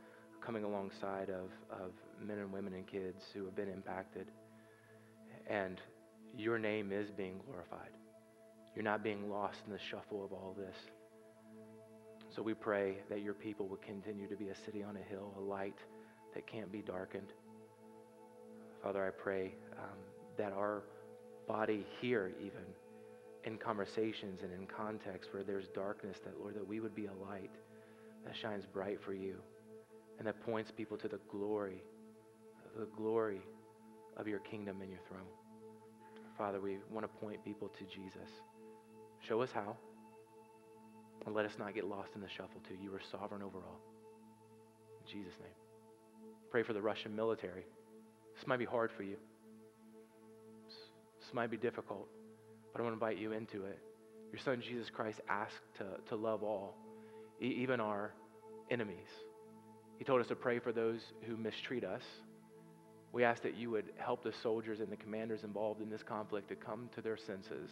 coming 0.44 0.62
alongside 0.62 1.30
of, 1.30 1.48
of 1.70 1.92
men 2.22 2.37
and 2.37 2.52
women 2.52 2.74
and 2.74 2.87
kids 2.87 3.24
who 3.33 3.46
have 3.46 3.56
been 3.56 3.70
impacted. 3.70 4.26
And 5.48 5.80
your 6.37 6.59
name 6.59 6.92
is 6.92 7.11
being 7.11 7.40
glorified. 7.46 7.92
You're 8.74 8.85
not 8.85 9.02
being 9.02 9.30
lost 9.30 9.56
in 9.66 9.72
the 9.72 9.78
shuffle 9.90 10.22
of 10.22 10.35
all 10.35 10.54
this. 10.54 10.76
So 12.37 12.42
we 12.42 12.52
pray 12.52 12.98
that 13.09 13.22
your 13.22 13.33
people 13.33 13.68
will 13.68 13.78
continue 13.78 14.28
to 14.28 14.37
be 14.37 14.48
a 14.48 14.54
city 14.66 14.83
on 14.83 14.98
a 14.98 15.11
hill, 15.11 15.33
a 15.38 15.40
light 15.40 15.78
that 16.35 16.46
can't 16.46 16.70
be 16.70 16.83
darkened. 16.83 17.33
Father, 18.83 19.02
I 19.02 19.18
pray 19.18 19.54
um, 19.78 19.96
that 20.37 20.52
our 20.52 20.83
body 21.48 21.87
here, 22.02 22.33
even 22.38 22.64
in 23.44 23.57
conversations 23.57 24.40
and 24.42 24.53
in 24.53 24.66
context 24.66 25.33
where 25.33 25.42
there's 25.42 25.68
darkness, 25.68 26.18
that 26.24 26.38
Lord, 26.38 26.55
that 26.55 26.66
we 26.66 26.81
would 26.81 26.94
be 26.94 27.07
a 27.07 27.14
light 27.31 27.50
that 28.24 28.37
shines 28.37 28.64
bright 28.66 28.98
for 29.03 29.14
you 29.14 29.37
and 30.18 30.26
that 30.26 30.40
points 30.44 30.70
people 30.70 30.96
to 30.98 31.09
the 31.09 31.20
glory, 31.31 31.83
the 32.79 32.88
glory 32.96 33.40
of 34.16 34.29
your 34.29 34.40
kingdom 34.40 34.83
and 34.83 34.90
your 34.90 35.00
throne. 35.09 35.29
Father, 36.37 36.61
we 36.61 36.79
want 36.90 37.05
to 37.05 37.20
point 37.20 37.42
people 37.44 37.68
to 37.68 37.85
Jesus. 37.85 38.29
Show 39.26 39.40
us 39.42 39.50
how. 39.53 39.76
And 41.26 41.35
let 41.35 41.44
us 41.44 41.53
not 41.59 41.74
get 41.74 41.87
lost 41.87 42.11
in 42.14 42.20
the 42.22 42.29
shuffle, 42.29 42.61
too. 42.66 42.76
You 42.83 42.94
are 42.94 43.00
sovereign 43.11 43.42
over 43.42 43.59
all. 43.59 43.81
In 45.00 45.12
Jesus' 45.12 45.35
name. 45.38 45.53
Pray 46.50 46.62
for 46.62 46.72
the 46.72 46.81
Russian 46.81 47.14
military. 47.14 47.66
This 48.35 48.46
might 48.46 48.59
be 48.59 48.64
hard 48.64 48.90
for 48.96 49.03
you. 49.03 49.16
This 51.20 51.35
might 51.35 51.50
be 51.50 51.59
difficult, 51.59 52.09
but 52.72 52.80
I 52.80 52.85
want 52.85 52.98
to 52.98 53.04
invite 53.04 53.18
you 53.18 53.33
into 53.33 53.64
it. 53.64 53.78
Your 54.33 54.40
son 54.40 54.62
Jesus 54.66 54.90
Christ 54.90 55.20
asked 55.28 55.54
to, 55.78 55.85
to 56.09 56.16
love 56.16 56.42
all, 56.42 56.76
even 57.40 57.80
our 57.80 58.14
enemies. 58.70 59.09
He 59.98 60.04
told 60.04 60.20
us 60.20 60.28
to 60.28 60.37
pray 60.37 60.59
for 60.59 60.72
those 60.72 61.00
who 61.26 61.37
mistreat 61.37 61.85
us. 61.85 62.02
We 63.12 63.24
ask 63.24 63.42
that 63.42 63.56
you 63.56 63.70
would 63.70 63.87
help 63.96 64.22
the 64.22 64.33
soldiers 64.42 64.80
and 64.80 64.90
the 64.90 64.96
commanders 64.96 65.42
involved 65.42 65.83
in 65.83 65.90
this 65.90 66.02
conflict 66.02 66.48
to 66.48 66.54
come 66.54 66.88
to 66.94 67.02
their 67.02 67.16
senses 67.16 67.70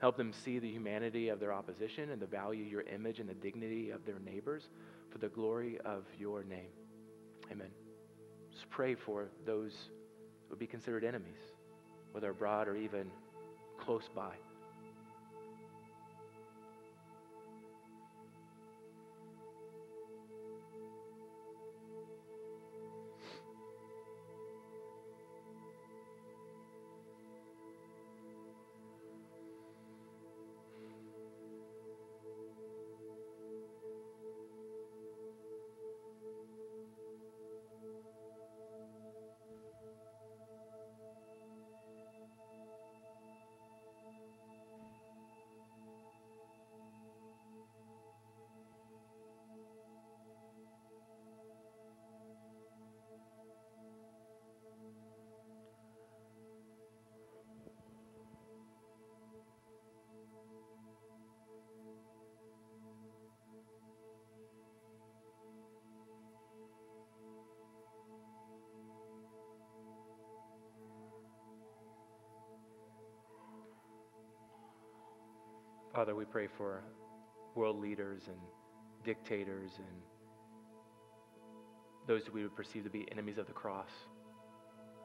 Help 0.00 0.16
them 0.16 0.32
see 0.32 0.58
the 0.58 0.68
humanity 0.68 1.28
of 1.28 1.40
their 1.40 1.52
opposition 1.52 2.10
and 2.10 2.20
the 2.20 2.26
value 2.26 2.64
your 2.64 2.82
image 2.82 3.20
and 3.20 3.28
the 3.28 3.34
dignity 3.34 3.90
of 3.90 4.04
their 4.06 4.18
neighbors 4.18 4.62
for 5.10 5.18
the 5.18 5.28
glory 5.28 5.78
of 5.84 6.04
your 6.18 6.42
name. 6.42 6.70
Amen. 7.52 7.68
Just 8.50 8.68
pray 8.70 8.94
for 8.94 9.28
those 9.44 9.72
who 10.44 10.50
would 10.50 10.58
be 10.58 10.66
considered 10.66 11.04
enemies, 11.04 11.38
whether 12.12 12.30
abroad 12.30 12.66
or 12.66 12.76
even 12.76 13.10
close 13.80 14.08
by. 14.14 14.49
Father, 75.94 76.14
we 76.14 76.24
pray 76.24 76.46
for 76.56 76.84
world 77.56 77.80
leaders 77.80 78.22
and 78.28 78.36
dictators 79.04 79.72
and 79.76 80.02
those 82.06 82.22
we 82.32 82.42
would 82.42 82.54
perceive 82.54 82.84
to 82.84 82.90
be 82.90 83.06
enemies 83.10 83.38
of 83.38 83.46
the 83.46 83.52
cross. 83.52 83.90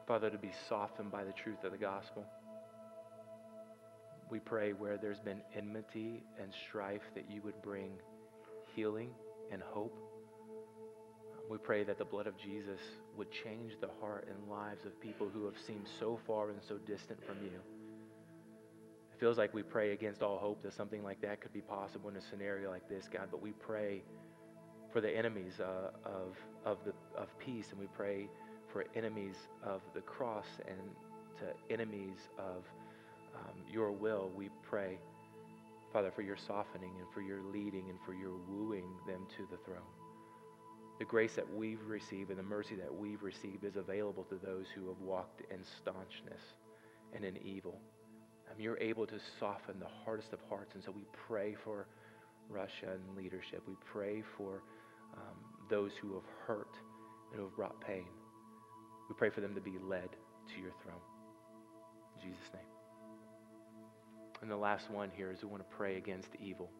Father, 0.06 0.30
to 0.30 0.38
be 0.38 0.52
softened 0.68 1.10
by 1.10 1.24
the 1.24 1.32
truth 1.32 1.64
of 1.64 1.72
the 1.72 1.78
gospel. 1.78 2.24
We 4.30 4.38
pray 4.38 4.72
where 4.72 4.96
there's 4.96 5.18
been 5.18 5.40
enmity 5.56 6.22
and 6.40 6.52
strife 6.68 7.02
that 7.14 7.28
you 7.28 7.42
would 7.42 7.60
bring 7.62 7.92
healing 8.76 9.10
and 9.52 9.62
hope. 9.62 9.96
We 11.50 11.58
pray 11.58 11.82
that 11.84 11.98
the 11.98 12.04
blood 12.04 12.28
of 12.28 12.36
Jesus 12.38 12.80
would 13.16 13.30
change 13.30 13.72
the 13.80 13.90
heart 14.00 14.28
and 14.28 14.48
lives 14.48 14.84
of 14.84 15.00
people 15.00 15.28
who 15.32 15.44
have 15.46 15.58
seemed 15.66 15.86
so 15.98 16.18
far 16.26 16.50
and 16.50 16.60
so 16.68 16.78
distant 16.78 17.24
from 17.24 17.36
you. 17.42 17.75
It 19.16 19.20
feels 19.20 19.38
like 19.38 19.54
we 19.54 19.62
pray 19.62 19.92
against 19.92 20.22
all 20.22 20.36
hope 20.36 20.62
that 20.62 20.74
something 20.74 21.02
like 21.02 21.22
that 21.22 21.40
could 21.40 21.54
be 21.54 21.62
possible 21.62 22.10
in 22.10 22.16
a 22.16 22.20
scenario 22.20 22.70
like 22.70 22.86
this, 22.86 23.08
God, 23.10 23.28
but 23.30 23.40
we 23.40 23.52
pray 23.52 24.02
for 24.92 25.00
the 25.00 25.08
enemies 25.08 25.54
uh, 25.58 25.88
of, 26.04 26.36
of, 26.66 26.76
the, 26.84 26.92
of 27.18 27.28
peace, 27.38 27.68
and 27.70 27.80
we 27.80 27.86
pray 27.96 28.28
for 28.70 28.84
enemies 28.94 29.36
of 29.64 29.80
the 29.94 30.02
cross 30.02 30.44
and 30.68 30.76
to 31.38 31.72
enemies 31.72 32.28
of 32.38 32.64
um, 33.34 33.54
your 33.72 33.90
will. 33.90 34.30
We 34.36 34.50
pray, 34.62 34.98
Father, 35.94 36.10
for 36.14 36.20
your 36.20 36.36
softening 36.36 36.92
and 36.98 37.06
for 37.14 37.22
your 37.22 37.40
leading 37.42 37.88
and 37.88 37.98
for 38.04 38.12
your 38.12 38.36
wooing 38.50 38.98
them 39.06 39.26
to 39.38 39.46
the 39.50 39.56
throne. 39.64 39.80
The 40.98 41.06
grace 41.06 41.36
that 41.36 41.50
we've 41.54 41.86
received 41.86 42.28
and 42.28 42.38
the 42.38 42.42
mercy 42.42 42.74
that 42.74 42.94
we've 42.94 43.22
received 43.22 43.64
is 43.64 43.76
available 43.76 44.24
to 44.24 44.34
those 44.34 44.66
who 44.74 44.88
have 44.88 45.00
walked 45.00 45.40
in 45.50 45.64
staunchness 45.64 46.42
and 47.14 47.24
in 47.24 47.38
evil. 47.38 47.80
Um, 48.48 48.60
you're 48.60 48.78
able 48.78 49.06
to 49.06 49.18
soften 49.38 49.78
the 49.78 49.88
hardest 50.04 50.32
of 50.32 50.40
hearts. 50.48 50.74
And 50.74 50.82
so 50.82 50.90
we 50.90 51.04
pray 51.28 51.56
for 51.64 51.86
Russia 52.48 52.92
and 52.92 53.16
leadership. 53.16 53.62
We 53.66 53.74
pray 53.92 54.22
for 54.36 54.62
um, 55.14 55.36
those 55.68 55.92
who 56.00 56.14
have 56.14 56.24
hurt 56.46 56.74
and 57.30 57.38
who 57.38 57.46
have 57.46 57.56
brought 57.56 57.80
pain. 57.80 58.06
We 59.08 59.14
pray 59.16 59.30
for 59.30 59.40
them 59.40 59.54
to 59.54 59.60
be 59.60 59.78
led 59.82 60.08
to 60.10 60.60
your 60.60 60.72
throne. 60.82 61.00
In 62.16 62.30
Jesus' 62.30 62.52
name. 62.52 62.62
And 64.42 64.50
the 64.50 64.56
last 64.56 64.90
one 64.90 65.10
here 65.16 65.30
is 65.30 65.42
we 65.42 65.48
want 65.48 65.68
to 65.68 65.76
pray 65.76 65.96
against 65.96 66.28
evil. 66.40 66.70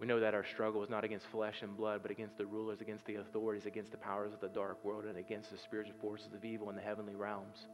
We 0.00 0.06
know 0.06 0.20
that 0.20 0.34
our 0.34 0.44
struggle 0.44 0.82
is 0.84 0.90
not 0.90 1.04
against 1.04 1.26
flesh 1.26 1.56
and 1.62 1.76
blood, 1.76 2.02
but 2.02 2.10
against 2.10 2.38
the 2.38 2.46
rulers, 2.46 2.80
against 2.80 3.04
the 3.06 3.16
authorities, 3.16 3.66
against 3.66 3.90
the 3.90 3.96
powers 3.96 4.32
of 4.32 4.40
the 4.40 4.48
dark 4.48 4.84
world, 4.84 5.04
and 5.06 5.18
against 5.18 5.50
the 5.50 5.58
spiritual 5.58 5.96
forces 6.00 6.32
of 6.32 6.44
evil 6.44 6.70
in 6.70 6.76
the 6.76 6.82
heavenly 6.82 7.16
realms. 7.16 7.66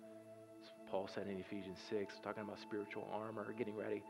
Paul 0.91 1.09
said 1.15 1.27
in 1.27 1.39
Ephesians 1.39 1.79
6, 1.91 2.15
talking 2.23 2.43
about 2.43 2.61
spiritual 2.61 3.09
armor, 3.13 3.53
getting 3.57 3.77
ready, 3.77 4.03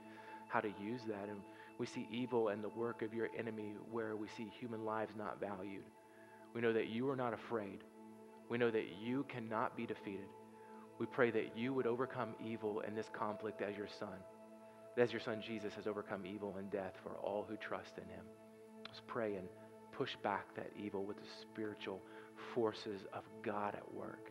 how 0.48 0.60
to 0.60 0.68
use 0.80 1.00
that. 1.08 1.28
And 1.28 1.40
we 1.78 1.86
see 1.86 2.06
evil 2.10 2.48
and 2.48 2.62
the 2.62 2.68
work 2.68 3.02
of 3.02 3.14
your 3.14 3.28
enemy 3.38 3.74
where 3.90 4.16
we 4.16 4.28
see 4.36 4.50
human 4.60 4.84
lives 4.84 5.12
not 5.16 5.40
valued. 5.40 5.84
We 6.54 6.60
know 6.60 6.72
that 6.72 6.88
you 6.88 7.08
are 7.10 7.16
not 7.16 7.34
afraid. 7.34 7.80
We 8.48 8.58
know 8.58 8.70
that 8.70 8.86
you 9.02 9.24
cannot 9.28 9.76
be 9.76 9.86
defeated. 9.86 10.28
We 10.98 11.06
pray 11.06 11.30
that 11.32 11.56
you 11.56 11.72
would 11.74 11.86
overcome 11.86 12.34
evil 12.44 12.80
in 12.80 12.94
this 12.94 13.08
conflict 13.12 13.62
as 13.62 13.76
your 13.76 13.88
son, 13.98 14.18
as 14.96 15.10
your 15.10 15.20
son 15.20 15.42
Jesus 15.44 15.74
has 15.74 15.86
overcome 15.86 16.24
evil 16.24 16.54
and 16.58 16.70
death 16.70 16.92
for 17.02 17.16
all 17.16 17.44
who 17.48 17.56
trust 17.56 17.98
in 17.98 18.04
him. 18.04 18.24
Let's 18.86 19.02
pray 19.08 19.34
and 19.34 19.48
push 19.90 20.10
back 20.22 20.54
that 20.54 20.70
evil 20.78 21.04
with 21.04 21.16
the 21.16 21.28
spiritual 21.42 22.00
forces 22.54 23.00
of 23.12 23.22
God 23.42 23.74
at 23.74 23.94
work. 23.94 24.30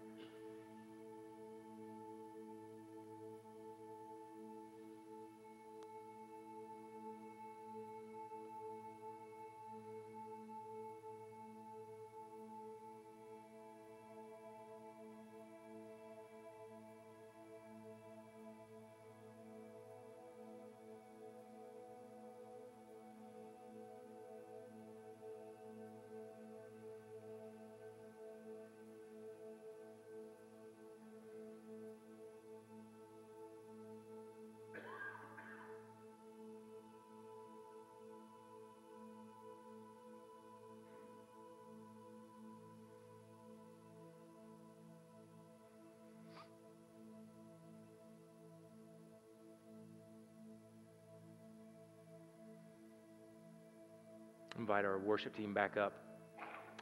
Invite 54.64 54.86
our 54.86 54.97
worship 54.97 55.36
team 55.36 55.53
back 55.53 55.76
up. 55.76 55.91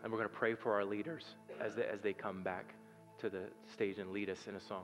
And 0.04 0.12
we're 0.12 0.20
going 0.20 0.30
to 0.30 0.36
pray 0.36 0.54
for 0.54 0.76
our 0.76 0.86
leaders 0.86 1.24
as 1.60 1.74
they, 1.74 1.84
as 1.84 2.00
they 2.00 2.14
come 2.14 2.44
back 2.44 2.76
to 3.22 3.28
the 3.28 3.46
stage 3.74 3.98
and 3.98 4.12
lead 4.12 4.30
us 4.30 4.38
in 4.48 4.54
a 4.56 4.60
song. 4.60 4.84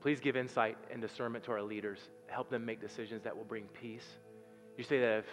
Please 0.00 0.20
give 0.20 0.36
insight 0.36 0.76
and 0.92 1.02
discernment 1.02 1.44
to 1.46 1.50
our 1.50 1.62
leaders. 1.62 1.98
Help 2.28 2.50
them 2.50 2.64
make 2.64 2.80
decisions 2.80 3.24
that 3.24 3.36
will 3.36 3.44
bring 3.44 3.64
peace. 3.80 4.06
You 4.78 4.84
say 4.84 5.00
that 5.00 5.18
if 5.18 5.24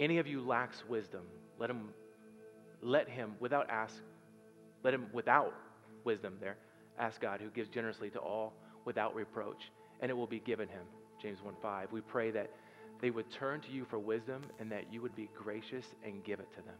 any 0.00 0.18
of 0.18 0.26
you 0.26 0.40
lacks 0.40 0.82
wisdom, 0.88 1.22
let 1.60 1.70
him, 1.70 1.90
let 2.82 3.08
him 3.08 3.36
without 3.38 3.70
ask, 3.70 3.94
let 4.82 4.92
him 4.92 5.06
without 5.12 5.54
wisdom 6.02 6.38
there, 6.40 6.56
ask 6.98 7.20
God 7.20 7.40
who 7.40 7.50
gives 7.50 7.68
generously 7.68 8.10
to 8.10 8.18
all 8.18 8.52
without 8.84 9.14
reproach, 9.14 9.70
and 10.00 10.10
it 10.10 10.14
will 10.14 10.26
be 10.26 10.40
given 10.40 10.66
him. 10.66 10.82
James 11.22 11.38
1 11.40 11.54
5. 11.62 11.92
We 11.92 12.00
pray 12.00 12.32
that 12.32 12.50
they 13.00 13.10
would 13.10 13.30
turn 13.30 13.60
to 13.62 13.70
you 13.70 13.84
for 13.84 13.98
wisdom 13.98 14.42
and 14.58 14.70
that 14.72 14.92
you 14.92 15.00
would 15.02 15.14
be 15.14 15.28
gracious 15.36 15.84
and 16.04 16.24
give 16.24 16.40
it 16.40 16.50
to 16.56 16.62
them. 16.62 16.74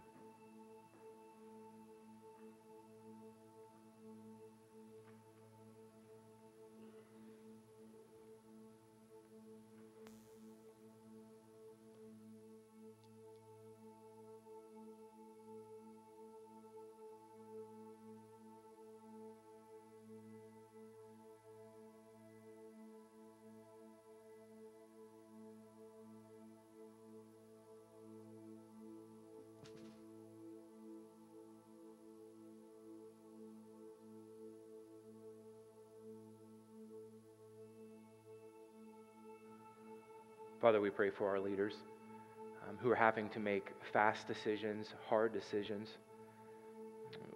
Father, 40.61 40.81
we 40.81 40.91
pray 40.91 41.11
for 41.11 41.29
our 41.29 41.39
leaders 41.39 41.75
um, 42.69 42.77
who 42.81 42.91
are 42.91 42.97
having 42.97 43.29
to 43.31 43.39
make 43.39 43.69
fast 43.93 44.27
decisions, 44.27 44.89
hard 45.09 45.33
decisions. 45.33 45.89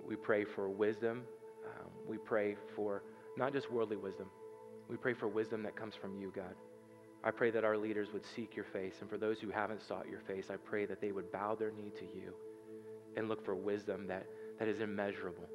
We 0.06 0.16
pray 0.16 0.44
for 0.44 0.68
wisdom. 0.68 1.22
Um, 1.64 1.90
we 2.06 2.18
pray 2.18 2.56
for 2.74 3.04
not 3.36 3.52
just 3.52 3.70
worldly 3.70 3.96
wisdom, 3.96 4.26
we 4.88 4.96
pray 4.96 5.14
for 5.14 5.28
wisdom 5.28 5.62
that 5.62 5.76
comes 5.76 5.94
from 5.94 6.20
you, 6.20 6.32
God. 6.34 6.54
I 7.24 7.30
pray 7.30 7.52
that 7.52 7.64
our 7.64 7.78
leaders 7.78 8.08
would 8.12 8.24
seek 8.34 8.56
your 8.56 8.64
face. 8.64 8.94
And 9.00 9.08
for 9.08 9.16
those 9.16 9.38
who 9.38 9.50
haven't 9.50 9.80
sought 9.86 10.08
your 10.10 10.20
face, 10.26 10.46
I 10.50 10.56
pray 10.56 10.86
that 10.86 11.00
they 11.00 11.12
would 11.12 11.30
bow 11.30 11.54
their 11.54 11.70
knee 11.70 11.92
to 12.00 12.04
you 12.04 12.34
and 13.16 13.28
look 13.28 13.44
for 13.44 13.54
wisdom 13.54 14.08
that, 14.08 14.26
that 14.58 14.66
is 14.66 14.80
immeasurable. 14.80 15.48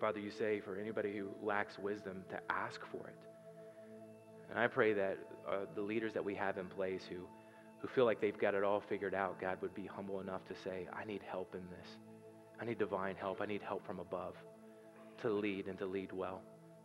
Father, 0.00 0.18
you 0.18 0.30
say 0.30 0.60
for 0.60 0.78
anybody 0.78 1.14
who 1.14 1.28
lacks 1.42 1.78
wisdom 1.78 2.24
to 2.30 2.40
ask 2.48 2.80
for 2.90 3.06
it. 3.06 3.29
And 4.50 4.58
I 4.58 4.66
pray 4.66 4.92
that 4.94 5.18
uh, 5.48 5.58
the 5.74 5.80
leaders 5.80 6.12
that 6.14 6.24
we 6.24 6.34
have 6.34 6.58
in 6.58 6.66
place 6.66 7.02
who, 7.08 7.26
who 7.78 7.88
feel 7.88 8.04
like 8.04 8.20
they've 8.20 8.36
got 8.36 8.54
it 8.54 8.64
all 8.64 8.80
figured 8.80 9.14
out, 9.14 9.40
God 9.40 9.58
would 9.62 9.74
be 9.74 9.86
humble 9.86 10.20
enough 10.20 10.44
to 10.48 10.54
say, 10.64 10.88
I 10.92 11.04
need 11.04 11.22
help 11.22 11.54
in 11.54 11.62
this. 11.70 11.88
I 12.60 12.64
need 12.64 12.78
divine 12.78 13.14
help. 13.14 13.40
I 13.40 13.46
need 13.46 13.62
help 13.62 13.86
from 13.86 14.00
above 14.00 14.34
to 15.22 15.30
lead 15.30 15.66
and 15.66 15.78
to 15.78 15.86
lead 15.86 16.12
well. 16.12 16.42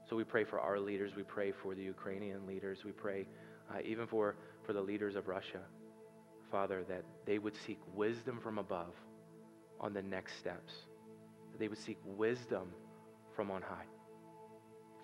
So 0.10 0.16
we 0.16 0.24
pray 0.24 0.44
for 0.44 0.60
our 0.60 0.80
leaders. 0.80 1.16
We 1.16 1.24
pray 1.24 1.52
for 1.52 1.74
the 1.74 1.82
Ukrainian 1.82 2.46
leaders. 2.46 2.86
We 2.86 2.92
pray 2.92 3.26
uh, 3.74 3.80
even 3.84 4.06
for, 4.06 4.36
for 4.66 4.74
the 4.74 4.82
leaders 4.82 5.16
of 5.16 5.28
Russia, 5.28 5.62
Father, 6.52 6.84
that 6.88 7.04
they 7.26 7.40
would 7.40 7.56
seek 7.66 7.80
wisdom 7.96 8.40
from 8.42 8.60
above 8.60 8.94
on 9.80 9.94
the 9.94 10.04
next 10.04 10.38
steps. 10.38 10.72
That 11.52 11.60
they 11.60 11.68
would 11.68 11.80
seek 11.80 11.98
wisdom 12.06 12.70
from 13.36 13.50
on 13.50 13.64
high. 13.64 13.86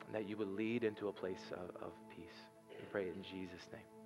And 0.05 0.15
that 0.15 0.29
you 0.29 0.37
would 0.37 0.49
lead 0.49 0.83
into 0.83 1.07
a 1.07 1.11
place 1.11 1.51
of, 1.51 1.75
of 1.81 1.91
peace. 2.15 2.50
Pray 2.91 3.07
in 3.07 3.23
Jesus' 3.23 3.65
name. 3.71 4.00